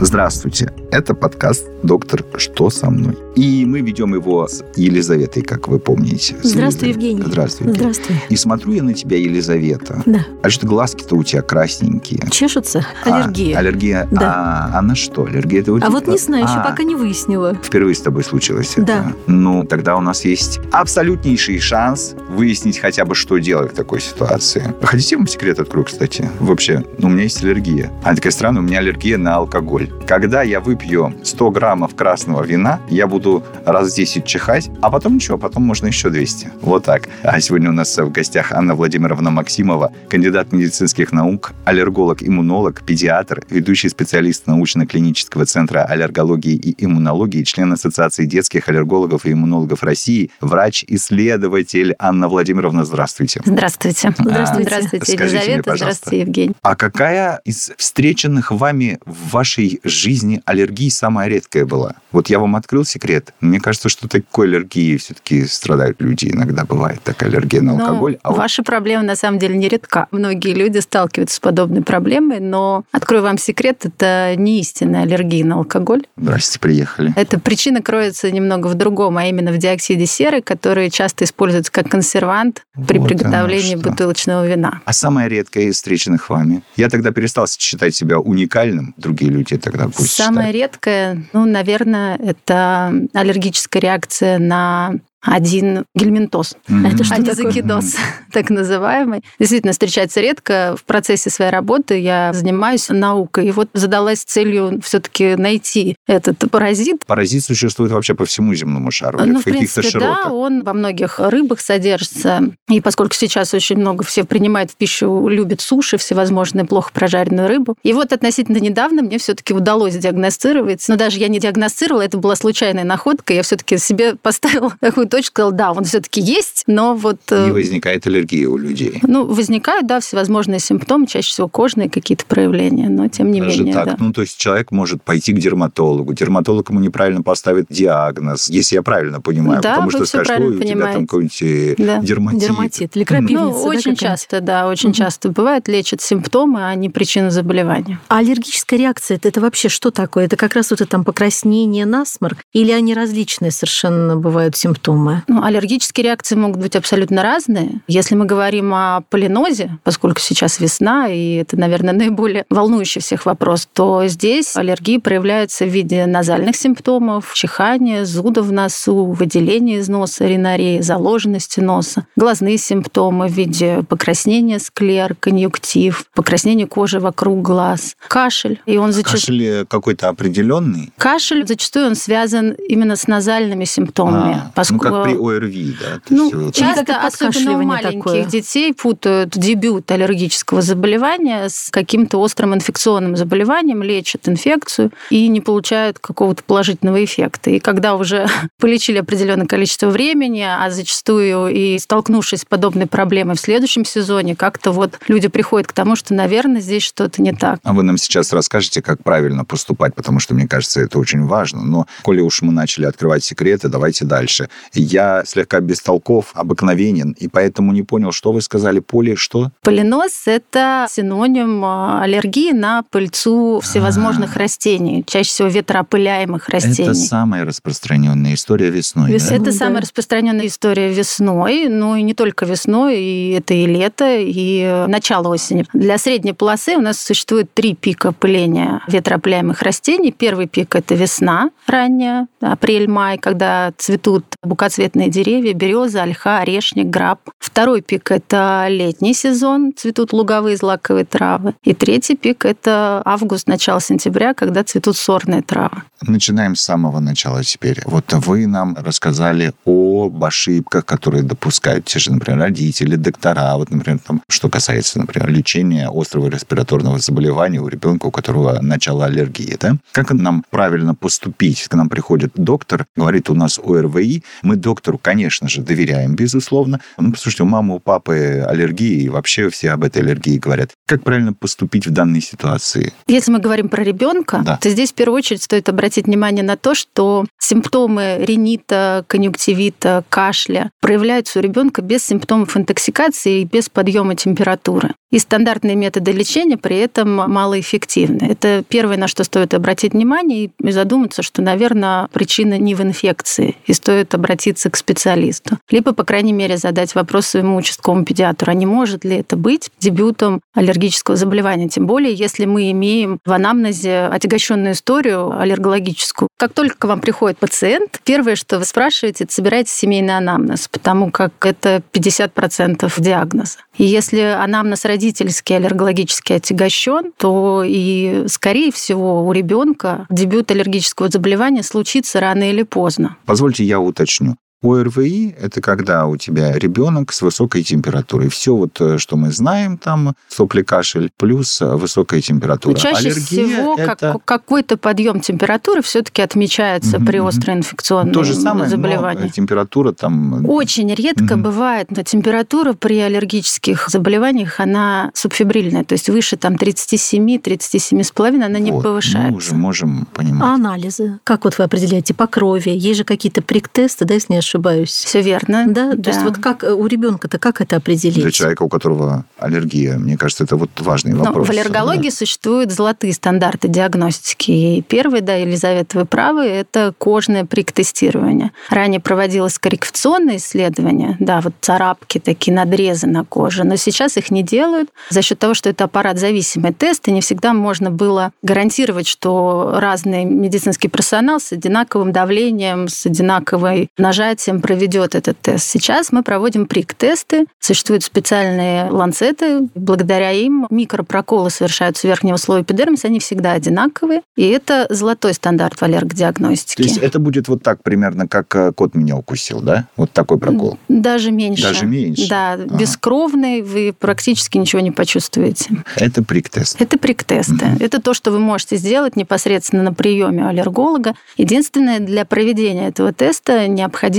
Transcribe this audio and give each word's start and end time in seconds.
Здравствуйте, 0.00 0.72
это 0.92 1.12
подкаст 1.12 1.66
«Доктор, 1.82 2.24
что 2.36 2.70
со 2.70 2.88
мной?» 2.88 3.18
И 3.34 3.64
мы 3.64 3.80
ведем 3.80 4.14
его 4.14 4.46
с 4.46 4.64
Елизаветой, 4.76 5.42
как 5.42 5.68
вы 5.68 5.78
помните. 5.78 6.36
Здравствуй. 6.42 6.88
Евгений. 6.88 7.22
Здравствуй, 7.22 7.68
Евгений. 7.68 7.92
Здравствуй. 7.92 8.16
И 8.28 8.36
смотрю 8.36 8.72
я 8.72 8.82
на 8.82 8.94
тебя, 8.94 9.16
Елизавета. 9.16 10.02
Да. 10.06 10.26
А 10.42 10.50
что 10.50 10.66
глазки-то 10.66 11.14
у 11.14 11.22
тебя 11.22 11.42
красненькие? 11.42 12.28
Чешутся? 12.30 12.84
А, 13.04 13.22
Аллергия. 13.22 13.58
аллергия. 13.58 14.08
Да. 14.10 14.70
А, 14.72 14.78
а 14.78 14.82
на 14.82 14.96
что? 14.96 15.24
Аллергия 15.24 15.60
это 15.60 15.76
А 15.82 15.90
вот 15.90 16.08
не 16.08 16.18
знаю, 16.18 16.44
еще 16.44 16.54
А, 16.56 16.68
пока 16.68 16.82
не 16.82 16.96
выяснила. 16.96 17.54
Впервые 17.62 17.94
с 17.94 18.00
тобой 18.00 18.24
случилось 18.24 18.72
это? 18.76 18.86
Да. 18.86 19.12
Ну, 19.26 19.64
тогда 19.64 19.96
у 19.96 20.00
нас 20.00 20.24
есть 20.24 20.58
абсолютнейший 20.72 21.60
шанс 21.60 22.14
выяснить 22.28 22.78
хотя 22.78 23.04
бы, 23.04 23.14
что 23.14 23.38
делать 23.38 23.72
в 23.72 23.74
такой 23.76 24.00
ситуации. 24.00 24.74
Хотите, 24.82 25.14
я 25.14 25.18
вам 25.18 25.28
секрет 25.28 25.60
открою, 25.60 25.86
кстати? 25.86 26.28
Вообще, 26.40 26.84
у 26.98 27.08
меня 27.08 27.22
есть 27.24 27.42
аллергия. 27.44 27.92
Она 28.02 28.16
такая 28.16 28.32
странная, 28.32 28.62
у 28.62 28.64
меня 28.64 28.78
аллергия 28.78 29.16
на 29.16 29.36
алкоголь. 29.36 29.87
Когда 30.06 30.42
я 30.42 30.60
выпью 30.60 31.14
100 31.22 31.50
граммов 31.50 31.94
красного 31.94 32.42
вина, 32.42 32.80
я 32.88 33.06
буду 33.06 33.44
раз 33.66 33.92
10 33.92 34.24
чихать, 34.24 34.70
а 34.80 34.90
потом 34.90 35.16
ничего, 35.16 35.36
потом 35.36 35.64
можно 35.64 35.86
еще 35.86 36.08
200. 36.08 36.52
Вот 36.62 36.84
так. 36.84 37.08
А 37.22 37.38
сегодня 37.40 37.68
у 37.68 37.72
нас 37.72 37.96
в 37.98 38.10
гостях 38.10 38.52
Анна 38.52 38.74
Владимировна 38.74 39.30
Максимова, 39.30 39.92
кандидат 40.08 40.52
медицинских 40.52 41.12
наук, 41.12 41.52
аллерголог, 41.66 42.22
иммунолог, 42.22 42.82
педиатр, 42.86 43.42
ведущий 43.50 43.90
специалист 43.90 44.46
научно-клинического 44.46 45.44
центра 45.44 45.84
аллергологии 45.84 46.54
и 46.54 46.84
иммунологии, 46.84 47.42
член 47.42 47.72
Ассоциации 47.72 48.24
детских 48.24 48.68
аллергологов 48.68 49.26
и 49.26 49.32
иммунологов 49.32 49.82
России, 49.82 50.30
врач-исследователь 50.40 51.94
Анна 51.98 52.28
Владимировна, 52.28 52.84
здравствуйте. 52.84 53.42
Здравствуйте. 53.44 54.12
Здравствуйте. 54.18 54.68
Здравствуйте, 54.68 55.04
Скажите 55.04 55.24
мне, 55.24 55.44
Елизавета. 55.44 55.70
пожалуйста. 55.70 55.84
Здравствуйте, 55.84 56.20
Евгений. 56.20 56.54
А 56.62 56.76
какая 56.76 57.40
из 57.44 57.72
встреченных 57.76 58.50
вами 58.52 58.98
в 59.04 59.32
вашей 59.32 59.77
жизни 59.84 60.40
аллергии 60.44 60.88
самая 60.88 61.28
редкая 61.28 61.64
была? 61.66 61.94
Вот 62.12 62.28
я 62.30 62.38
вам 62.38 62.56
открыл 62.56 62.84
секрет. 62.84 63.34
Мне 63.40 63.60
кажется, 63.60 63.88
что 63.88 64.08
такой 64.08 64.46
аллергией 64.48 64.96
все-таки 64.98 65.44
страдают 65.46 66.00
люди. 66.00 66.30
Иногда 66.32 66.64
бывает 66.64 67.00
такая 67.02 67.28
аллергия 67.28 67.60
на 67.60 67.74
Ну, 67.74 67.80
алкоголь. 67.84 68.18
а 68.22 68.30
вот 68.30 68.38
ваша 68.38 68.62
проблема 68.62 69.02
на 69.02 69.16
самом 69.16 69.38
деле 69.38 69.56
не 69.56 69.68
редка. 69.68 70.06
Многие 70.10 70.54
люди 70.54 70.78
сталкиваются 70.78 71.36
с 71.36 71.40
подобной 71.40 71.82
проблемой, 71.82 72.40
но 72.40 72.84
открою 72.92 73.22
вам 73.22 73.38
секрет, 73.38 73.84
это 73.84 74.34
не 74.36 74.60
истинная 74.60 75.02
аллергия 75.02 75.44
на 75.44 75.56
алкоголь. 75.56 76.06
Здрасте, 76.16 76.58
приехали. 76.58 77.12
Эта 77.16 77.38
причина 77.38 77.82
кроется 77.82 78.30
немного 78.30 78.68
в 78.68 78.74
другом, 78.74 79.18
а 79.18 79.26
именно 79.26 79.52
в 79.52 79.58
диоксиде 79.58 80.06
серы, 80.06 80.40
который 80.42 80.90
часто 80.90 81.24
используется 81.24 81.70
как 81.72 81.88
консервант 81.88 82.62
при 82.86 82.98
Вот 82.98 83.08
приготовлении 83.08 83.76
бутылочного 83.76 84.46
вина. 84.46 84.80
А 84.84 84.92
самая 84.92 85.28
редкая 85.28 85.64
из 85.64 85.76
встреченных 85.76 86.30
вами? 86.30 86.62
Я 86.76 86.88
тогда 86.88 87.10
перестал 87.12 87.46
считать 87.46 87.94
себя 87.94 88.18
уникальным. 88.18 88.94
Другие 88.96 89.30
люди 89.30 89.56
тогда 89.70 89.88
пусть 89.88 90.10
Самое 90.10 90.48
считают. 90.48 90.72
редкое, 90.72 91.24
ну, 91.32 91.44
наверное, 91.44 92.16
это 92.16 92.92
аллергическая 93.12 93.80
реакция 93.80 94.38
на 94.38 94.94
один 95.30 95.84
гельминтоз. 95.94 96.56
Это 96.68 97.04
что 97.04 97.16
такое? 97.16 97.32
Анизокидоз, 97.32 97.96
так 98.32 98.50
называемый. 98.50 99.22
Действительно, 99.38 99.72
встречается 99.72 100.20
редко. 100.20 100.76
В 100.78 100.84
процессе 100.84 101.30
своей 101.30 101.50
работы 101.50 101.98
я 101.98 102.32
занимаюсь 102.32 102.88
наукой. 102.88 103.48
И 103.48 103.52
вот 103.52 103.68
задалась 103.74 104.24
целью 104.24 104.80
все 104.82 105.00
таки 105.00 105.36
найти 105.36 105.96
этот 106.06 106.50
паразит. 106.50 107.04
Паразит 107.06 107.44
существует 107.44 107.92
вообще 107.92 108.14
по 108.14 108.24
всему 108.24 108.54
земному 108.54 108.90
шару. 108.90 109.18
Ну, 109.24 109.38
в 109.38 109.42
в 109.42 109.44
каких-то 109.44 109.80
принципе, 109.80 109.90
широтах. 109.90 110.24
да, 110.24 110.32
он 110.32 110.62
во 110.62 110.72
многих 110.72 111.18
рыбах 111.18 111.60
содержится. 111.60 112.42
И 112.68 112.80
поскольку 112.80 113.14
сейчас 113.14 113.54
очень 113.54 113.76
много 113.76 114.04
все 114.04 114.24
принимают 114.24 114.70
в 114.70 114.76
пищу, 114.76 115.28
любят 115.28 115.60
суши, 115.60 115.98
всевозможные 115.98 116.64
плохо 116.64 116.90
прожаренную 116.92 117.48
рыбу. 117.48 117.76
И 117.82 117.92
вот 117.92 118.12
относительно 118.12 118.58
недавно 118.58 119.02
мне 119.02 119.18
все 119.18 119.34
таки 119.34 119.54
удалось 119.54 119.96
диагностировать. 119.96 120.84
Но 120.88 120.96
даже 120.96 121.18
я 121.18 121.28
не 121.28 121.38
диагностировала, 121.38 122.02
это 122.02 122.18
была 122.18 122.36
случайная 122.36 122.84
находка. 122.84 123.32
Я 123.32 123.42
все 123.42 123.56
таки 123.56 123.78
себе 123.78 124.14
поставила 124.22 124.72
такую 124.80 125.08
точку, 125.08 125.17
сказала, 125.26 125.52
да, 125.52 125.72
он 125.72 125.84
все 125.84 126.00
таки 126.00 126.20
есть, 126.20 126.64
но 126.66 126.94
вот... 126.94 127.18
э, 127.30 127.46
Не 127.46 127.52
возникает 127.52 128.06
аллергия 128.06 128.48
у 128.48 128.56
людей. 128.56 129.00
Ну, 129.02 129.26
возникают, 129.26 129.86
да, 129.86 130.00
всевозможные 130.00 130.60
симптомы, 130.60 131.06
чаще 131.06 131.30
всего 131.30 131.48
кожные 131.48 131.90
какие-то 131.90 132.24
проявления, 132.26 132.88
но 132.88 133.08
тем 133.08 133.30
не 133.30 133.40
Даже 133.40 133.58
менее, 133.60 133.74
так. 133.74 133.84
да. 133.86 133.96
Ну, 133.98 134.12
то 134.12 134.20
есть 134.22 134.36
человек 134.38 134.70
может 134.70 135.02
пойти 135.02 135.32
к 135.32 135.38
дерматологу. 135.38 136.12
Дерматолог 136.14 136.70
ему 136.70 136.80
неправильно 136.80 137.22
поставит 137.22 137.66
диагноз, 137.68 138.48
если 138.48 138.76
я 138.76 138.82
правильно 138.82 139.20
понимаю. 139.20 139.60
Да, 139.62 139.70
потому 139.74 139.90
что 139.90 140.06
скажешь, 140.06 140.36
ой, 140.38 140.56
у 140.56 140.62
тебя 140.62 140.92
там 140.92 141.06
какой-нибудь 141.06 141.42
э, 141.42 141.74
Да. 141.78 141.98
дерматит. 141.98 142.40
Дерматит 142.40 142.96
или 142.96 143.04
крапивница. 143.04 143.42
Ну, 143.44 143.50
да, 143.62 143.68
очень 143.68 143.96
часто, 143.96 144.40
да, 144.40 144.68
очень 144.68 144.90
Мгм. 144.90 144.94
часто 144.98 145.28
бывает, 145.30 145.68
лечат 145.68 146.00
симптомы, 146.00 146.64
а 146.64 146.74
не 146.74 146.88
причину 146.90 147.30
заболевания. 147.30 147.98
А 148.08 148.18
аллергическая 148.18 148.78
реакция 148.78 149.16
это, 149.16 149.28
это 149.28 149.40
вообще 149.40 149.68
что 149.68 149.90
такое? 149.90 150.24
Это 150.26 150.36
как 150.36 150.54
раз 150.54 150.70
вот 150.70 150.80
это 150.80 150.90
там 150.90 151.04
покраснение, 151.04 151.86
насморк? 151.86 152.38
Или 152.52 152.72
они 152.72 152.94
различные 152.94 153.50
совершенно 153.50 154.16
бывают 154.16 154.56
симптомы? 154.56 154.97
Ну, 155.26 155.42
аллергические 155.42 156.04
реакции 156.04 156.34
могут 156.36 156.60
быть 156.60 156.76
абсолютно 156.76 157.22
разные. 157.22 157.80
Если 157.86 158.14
мы 158.14 158.24
говорим 158.24 158.72
о 158.74 159.02
полинозе, 159.08 159.78
поскольку 159.84 160.20
сейчас 160.20 160.60
весна, 160.60 161.08
и 161.08 161.34
это, 161.34 161.58
наверное, 161.58 161.92
наиболее 161.98 162.44
волнующий 162.50 163.00
всех 163.00 163.26
вопрос, 163.26 163.68
то 163.72 164.06
здесь 164.06 164.56
аллергия 164.56 165.00
проявляется 165.00 165.64
в 165.64 165.68
виде 165.68 166.06
назальных 166.06 166.56
симптомов, 166.56 167.32
чихания, 167.34 168.04
зуда 168.04 168.42
в 168.42 168.52
носу, 168.52 169.06
выделения 169.06 169.78
из 169.78 169.88
носа, 169.88 170.26
ринореи, 170.26 170.80
заложенности 170.80 171.60
носа, 171.60 172.06
глазные 172.16 172.58
симптомы 172.58 173.28
в 173.28 173.32
виде 173.32 173.84
покраснения 173.88 174.58
склер, 174.58 175.14
конъюнктив, 175.14 176.04
покраснения 176.14 176.66
кожи 176.66 177.00
вокруг 177.00 177.42
глаз, 177.42 177.96
кашель. 178.08 178.60
И 178.66 178.76
он 178.76 178.92
зачастую... 178.92 179.20
Кашель 179.20 179.44
э, 179.44 179.64
какой-то 179.66 180.08
определенный. 180.08 180.92
Кашель 180.96 181.46
зачастую 181.46 181.86
он 181.86 181.94
связан 181.94 182.52
именно 182.52 182.96
с 182.96 183.06
назальными 183.06 183.64
симптомами, 183.64 184.34
А, 184.34 184.52
поскольку 184.54 184.87
Ну, 184.87 184.87
как 184.90 185.04
при 185.04 185.14
ОРВИ, 185.16 185.76
да. 185.80 186.00
ну, 186.10 186.24
есть 186.24 186.34
вот- 186.34 186.42
Или 186.44 186.50
часто, 186.52 187.06
особенно 187.06 187.58
у 187.58 187.62
маленьких 187.62 188.04
такое. 188.04 188.24
детей, 188.24 188.72
путают 188.74 189.30
дебют 189.36 189.90
аллергического 189.90 190.62
заболевания 190.62 191.48
с 191.48 191.70
каким-то 191.70 192.18
острым 192.20 192.54
инфекционным 192.54 193.16
заболеванием, 193.16 193.82
лечат 193.82 194.28
инфекцию 194.28 194.90
и 195.10 195.28
не 195.28 195.40
получают 195.40 195.98
какого-то 195.98 196.42
положительного 196.44 197.04
эффекта. 197.04 197.50
И 197.50 197.58
когда 197.58 197.94
уже 197.94 198.26
полечили 198.58 198.98
определенное 198.98 199.46
количество 199.46 199.88
времени, 199.88 200.42
а 200.48 200.70
зачастую 200.70 201.48
и 201.48 201.78
столкнувшись 201.78 202.40
с 202.40 202.44
подобной 202.44 202.86
проблемой 202.86 203.36
в 203.36 203.40
следующем 203.40 203.84
сезоне, 203.84 204.36
как-то 204.36 204.72
вот 204.72 204.98
люди 205.08 205.28
приходят 205.28 205.66
к 205.68 205.72
тому, 205.72 205.96
что, 205.96 206.14
наверное, 206.14 206.60
здесь 206.60 206.82
что-то 206.82 207.22
не 207.22 207.32
так. 207.32 207.60
А 207.62 207.72
вы 207.72 207.82
нам 207.82 207.98
сейчас 207.98 208.32
расскажете, 208.32 208.82
как 208.82 209.02
правильно 209.02 209.44
поступать, 209.44 209.94
потому 209.94 210.20
что, 210.20 210.34
мне 210.34 210.46
кажется, 210.46 210.80
это 210.80 210.98
очень 210.98 211.24
важно. 211.24 211.62
Но, 211.64 211.86
коли 212.02 212.20
уж 212.20 212.42
мы 212.42 212.52
начали 212.52 212.86
открывать 212.86 213.24
секреты, 213.24 213.68
давайте 213.68 214.04
дальше. 214.04 214.48
Я 214.80 215.22
слегка 215.24 215.60
бестолков, 215.60 216.30
обыкновенен, 216.34 217.16
и 217.18 217.28
поэтому 217.28 217.72
не 217.72 217.82
понял, 217.82 218.12
что 218.12 218.32
вы 218.32 218.40
сказали. 218.40 218.80
Поле 218.80 219.16
что? 219.16 219.50
Полинос– 219.62 220.22
это 220.26 220.86
синоним 220.90 221.64
а, 221.64 222.02
аллергии 222.02 222.52
на 222.52 222.82
пыльцу 222.90 223.60
всевозможных 223.60 224.36
растений, 224.36 225.04
чаще 225.06 225.30
всего 225.30 225.48
ветроопыляемых 225.48 226.48
растений. 226.48 226.90
Это 226.90 226.94
самая 226.94 227.44
распространенная 227.44 228.34
история 228.34 228.70
весной. 228.70 229.10
Весной. 229.12 229.38
да? 229.38 229.42
Это 229.42 229.52
Да. 229.52 229.52
самая 229.52 229.82
распространенная 229.82 230.46
история 230.46 230.92
весной, 230.92 231.68
но 231.68 231.96
и 231.96 232.02
не 232.02 232.14
только 232.14 232.44
весной, 232.44 232.98
и 232.98 233.30
это 233.32 233.54
и 233.54 233.66
лето, 233.66 234.16
и 234.18 234.84
начало 234.88 235.28
осени. 235.28 235.64
Для 235.72 235.98
средней 235.98 236.32
полосы 236.32 236.76
у 236.76 236.80
нас 236.80 237.00
существует 237.00 237.52
три 237.52 237.74
пика 237.74 238.12
пыления 238.12 238.82
ветроопыляемых 238.88 239.62
растений. 239.62 240.12
Первый 240.12 240.46
пик– 240.46 240.74
это 240.76 240.94
весна 240.94 241.50
ранняя, 241.66 242.26
апрель-май, 242.40 243.18
когда 243.18 243.72
цветут 243.76 244.24
букоцветные 244.68 245.08
деревья, 245.08 245.54
береза, 245.54 246.02
ольха, 246.02 246.40
орешник, 246.40 246.88
граб. 246.88 247.20
Второй 247.38 247.80
пик– 247.80 248.10
это 248.12 248.66
летний 248.68 249.14
сезон, 249.14 249.72
цветут 249.74 250.12
луговые 250.12 250.58
злаковые 250.58 251.06
травы. 251.06 251.54
И 251.64 251.72
третий 251.72 252.16
пик– 252.16 252.44
это 252.46 253.00
август, 253.06 253.48
начало 253.48 253.80
сентября, 253.80 254.34
когда 254.34 254.62
цветут 254.64 254.98
сорные 254.98 255.40
травы. 255.40 255.82
Начинаем 256.02 256.54
с 256.54 256.60
самого 256.60 257.00
начала 257.00 257.42
теперь. 257.42 257.80
Вот 257.86 258.12
вы 258.12 258.46
нам 258.46 258.76
рассказали 258.78 259.52
об 259.64 260.22
ошибках, 260.22 260.84
которые 260.84 261.22
допускают 261.22 261.86
те 261.86 261.98
же, 261.98 262.12
например, 262.12 262.40
родители, 262.40 262.96
доктора. 262.96 263.56
Вот, 263.56 263.70
например, 263.70 263.98
там, 264.06 264.22
что 264.28 264.48
касается, 264.50 264.98
например, 264.98 265.30
лечения 265.30 265.88
острого 265.90 266.28
респираторного 266.28 266.98
заболевания 266.98 267.60
у 267.60 267.68
ребенка, 267.68 268.06
у 268.06 268.10
которого 268.10 268.60
начало 268.60 269.06
аллергии. 269.06 269.56
Да? 269.58 269.76
Как 269.92 270.12
нам 270.12 270.44
правильно 270.50 270.94
поступить? 270.94 271.66
К 271.68 271.74
нам 271.74 271.88
приходит 271.88 272.32
доктор, 272.34 272.86
говорит, 272.94 273.30
у 273.30 273.34
нас 273.34 273.58
ОРВИ, 273.58 274.22
мы 274.42 274.56
доктору, 274.60 274.98
конечно 274.98 275.48
же, 275.48 275.62
доверяем, 275.62 276.14
безусловно. 276.14 276.80
Ну, 276.98 277.12
послушайте, 277.12 277.42
у 277.44 277.46
мамы, 277.46 277.76
у 277.76 277.78
папы 277.78 278.44
аллергии, 278.46 279.02
и 279.02 279.08
вообще 279.08 279.48
все 279.50 279.70
об 279.70 279.84
этой 279.84 280.02
аллергии 280.02 280.38
говорят. 280.38 280.70
Как 280.86 281.02
правильно 281.02 281.32
поступить 281.32 281.86
в 281.86 281.90
данной 281.90 282.20
ситуации? 282.20 282.92
Если 283.06 283.30
мы 283.30 283.38
говорим 283.38 283.68
про 283.68 283.82
ребенка, 283.82 284.42
Да. 284.44 284.56
то 284.60 284.68
здесь 284.70 284.90
в 284.92 284.94
первую 284.94 285.18
очередь 285.18 285.42
стоит 285.42 285.68
обратить 285.68 286.06
внимание 286.06 286.44
на 286.44 286.56
то, 286.56 286.74
что 286.74 287.24
симптомы 287.38 288.16
ринита, 288.20 289.04
конъюнктивита, 289.06 290.04
кашля 290.08 290.70
проявляются 290.80 291.38
у 291.38 291.42
ребенка 291.42 291.82
без 291.82 292.04
симптомов 292.04 292.56
интоксикации 292.56 293.40
и 293.40 293.44
без 293.44 293.68
подъема 293.68 294.14
температуры. 294.16 294.94
И 295.10 295.18
стандартные 295.18 295.74
методы 295.74 296.12
лечения 296.12 296.56
при 296.58 296.76
этом 296.76 297.16
малоэффективны. 297.16 298.26
Это 298.30 298.62
первое, 298.68 298.98
на 298.98 299.08
что 299.08 299.24
стоит 299.24 299.54
обратить 299.54 299.94
внимание 299.94 300.50
и 300.62 300.70
задуматься, 300.70 301.22
что, 301.22 301.40
наверное, 301.40 302.08
причина 302.12 302.58
не 302.58 302.74
в 302.74 302.82
инфекции, 302.82 303.56
и 303.66 303.72
стоит 303.72 304.14
обратиться 304.14 304.70
к 304.70 304.76
специалисту. 304.76 305.58
Либо, 305.70 305.92
по 305.92 306.04
крайней 306.04 306.32
мере, 306.32 306.58
задать 306.58 306.94
вопрос 306.94 307.28
своему 307.28 307.56
участковому 307.56 308.04
педиатру, 308.04 308.50
а 308.50 308.54
не 308.54 308.66
может 308.66 309.04
ли 309.04 309.16
это 309.16 309.36
быть 309.36 309.70
дебютом 309.78 310.40
аллергического 310.54 311.16
заболевания, 311.16 311.68
тем 311.68 311.86
более, 311.86 312.12
если 312.12 312.44
мы 312.44 312.70
имеем 312.70 313.18
в 313.24 313.32
анамнезе 313.32 314.00
отягощенную 314.12 314.72
историю 314.72 315.38
аллергологическую. 315.38 316.28
Как 316.36 316.52
только 316.52 316.76
к 316.76 316.84
вам 316.84 317.00
приходит 317.00 317.38
пациент, 317.38 318.00
первое, 318.04 318.36
что 318.36 318.58
вы 318.58 318.64
спрашиваете, 318.64 319.24
это 319.24 319.32
собираете 319.32 319.72
семейный 319.72 320.16
анамнез, 320.16 320.68
потому 320.68 321.10
как 321.10 321.32
это 321.46 321.82
50% 321.92 322.92
диагноза. 322.98 323.58
И 323.76 323.84
если 323.84 324.20
анамнез 324.20 324.84
родительский 324.98 325.56
аллергологически 325.56 326.32
отягощен, 326.32 327.12
то 327.16 327.62
и, 327.64 328.24
скорее 328.26 328.72
всего, 328.72 329.24
у 329.24 329.32
ребенка 329.32 330.06
дебют 330.10 330.50
аллергического 330.50 331.08
заболевания 331.08 331.62
случится 331.62 332.18
рано 332.18 332.50
или 332.50 332.64
поздно. 332.64 333.16
Позвольте 333.24 333.62
я 333.64 333.78
уточню. 333.78 334.36
ОРВИ– 334.62 335.36
это 335.40 335.60
когда 335.60 336.06
у 336.06 336.16
тебя 336.16 336.52
ребенок 336.52 337.12
с 337.12 337.22
высокой 337.22 337.62
температурой. 337.62 338.28
Все 338.28 338.56
вот, 338.56 338.80
э, 338.80 338.98
что 338.98 339.16
мы 339.16 339.30
знаем, 339.30 339.78
там 339.78 340.14
сопли, 340.28 340.62
кашель, 340.62 341.10
плюс 341.16 341.60
э, 341.62 341.76
высокая 341.76 342.20
температура. 342.20 342.72
Но 342.74 342.78
чаще 342.78 343.08
Аллергия 343.08 343.46
всего 343.46 343.74
это... 343.78 343.96
как- 343.96 344.24
какой-то 344.24 344.76
подъем 344.76 345.20
температуры 345.20 345.80
все-таки 345.82 346.22
отмечается 346.22 346.98
Мгм, 346.98 347.06
при 347.06 347.18
инфекционной 347.18 348.12
то 348.12 348.24
же 348.24 348.34
самое, 348.34 348.64
но 348.64 348.70
заболевании. 348.70 349.26
э, 349.26 349.30
температура 349.30 349.92
там... 349.92 350.44
Очень 350.48 350.92
редко 350.92 351.34
Мгм. 351.34 351.42
бывает, 351.42 351.90
но 351.90 352.02
температура 352.02 352.72
при 352.72 352.98
аллергических 352.98 353.88
заболеваниях, 353.88 354.58
она 354.58 355.12
субфибрильная, 355.14 355.84
то 355.84 355.92
есть 355.92 356.08
выше 356.08 356.36
там 356.36 356.56
37-37,5 356.56 358.44
она 358.44 358.58
не 358.58 358.72
вот, 358.72 358.82
повышается. 358.82 359.30
Мы 359.30 359.36
уже 359.36 359.54
можем 359.54 360.06
понимать. 360.12 360.42
А 360.42 360.54
анализы? 360.54 361.20
Как 361.24 361.44
вот 361.44 361.56
вы 361.58 361.64
определяете 361.64 362.14
по 362.14 362.26
крови? 362.26 362.70
Есть 362.70 362.98
же 362.98 363.04
какие-то 363.04 363.42
прик-тесты, 363.42 364.04
да, 364.04 364.14
если 364.14 364.32
не 364.32 364.38
ошибаюсь? 364.48 364.90
Все 364.90 365.20
верно. 365.20 365.66
Да? 365.68 365.94
То 365.96 366.10
есть 366.10 366.22
вот 366.22 366.38
как 366.38 366.64
э, 366.64 366.72
у 366.72 366.86
ребенка-то 366.86 367.38
как 367.38 367.60
это 367.60 367.76
определить? 367.76 368.22
Для 368.22 368.30
человека, 368.30 368.62
у 368.62 368.68
которого 368.68 369.24
аллергия, 369.38 369.98
мне 369.98 370.16
кажется, 370.16 370.44
это 370.44 370.56
вот 370.56 370.70
важный 370.80 371.12
Ну, 371.12 371.24
вопрос. 371.24 371.46
в 371.46 371.50
аллергологии 371.50 372.10
существуют 372.10 372.72
золотые 372.72 373.12
стандарты 373.12 373.68
диагностики. 373.68 374.50
И 374.50 374.82
первый, 374.82 375.20
да, 375.20 375.34
Елизавета, 375.34 375.98
вы 375.98 376.04
правы, 376.06 376.44
это 376.44 376.94
кожное 376.98 377.44
приктестирование. 377.44 378.52
Ранее 378.70 379.00
проводилось 379.00 379.58
коррекционное 379.58 380.36
исследование, 380.36 381.16
да, 381.20 381.40
вот 381.40 381.54
царапки, 381.60 382.18
такие 382.18 382.54
надрезы 382.54 383.06
на 383.06 383.24
коже, 383.24 383.64
но 383.64 383.76
сейчас 383.76 384.16
их 384.16 384.30
не 384.30 384.42
делают 384.42 384.88
за 385.10 385.22
счет 385.22 385.38
того, 385.38 385.54
что 385.54 385.68
это 385.68 385.84
аппарат-зависимый 385.84 386.72
тест, 386.72 387.06
и 387.08 387.12
не 387.12 387.20
всегда 387.20 387.52
можно 387.52 387.90
было 387.90 388.32
гарантировать, 388.42 389.06
что 389.06 389.74
разный 389.76 390.24
медицинский 390.24 390.88
персонал 390.88 391.40
с 391.40 391.52
одинаковым 391.52 392.12
давлением, 392.12 392.88
с 392.88 393.06
одинаковым 393.06 393.88
нажатием 393.98 394.37
проведет 394.62 395.14
этот 395.14 395.38
тест. 395.40 395.68
Сейчас 395.68 396.12
мы 396.12 396.22
проводим 396.22 396.66
прик-тесты, 396.66 397.46
существуют 397.60 398.04
специальные 398.04 398.90
ланцеты, 398.90 399.68
благодаря 399.74 400.30
им 400.32 400.66
микропроколы 400.70 401.50
совершаются 401.50 402.06
верхнего 402.06 402.36
слоя 402.36 402.62
эпидермиса, 402.62 403.08
они 403.08 403.20
всегда 403.20 403.52
одинаковые, 403.52 404.22
и 404.36 404.48
это 404.48 404.86
злотой 404.90 405.34
стандарт 405.34 405.78
в 405.78 405.82
аллергодиагностике. 405.82 406.82
То 406.82 406.88
есть 406.88 406.98
это 406.98 407.18
будет 407.18 407.48
вот 407.48 407.62
так 407.62 407.82
примерно, 407.82 408.26
как 408.28 408.54
э, 408.56 408.72
кот 408.72 408.94
меня 408.94 409.16
укусил, 409.16 409.60
да? 409.60 409.86
Вот 409.96 410.12
такой 410.12 410.38
прокол. 410.38 410.78
Даже 410.88 411.30
меньше. 411.30 411.62
Даже 411.62 411.86
меньше? 411.86 412.28
Да, 412.28 412.52
Ага. 412.52 412.76
бескровный, 412.78 413.62
вы 413.62 413.94
практически 413.98 414.58
ничего 414.58 414.80
не 414.80 414.90
почувствуете. 414.90 415.82
Это 415.96 416.22
прик-тест. 416.22 416.80
Это 416.80 416.98
прик-тесты. 416.98 417.66
Это 417.80 418.00
то, 418.00 418.14
что 418.14 418.30
вы 418.30 418.38
можете 418.38 418.76
сделать 418.76 419.16
непосредственно 419.16 419.82
на 419.82 419.92
приеме 419.92 420.46
аллерголога. 420.46 421.14
Единственное, 421.36 422.00
для 422.00 422.24
проведения 422.24 422.88
этого 422.88 423.12
теста 423.12 423.66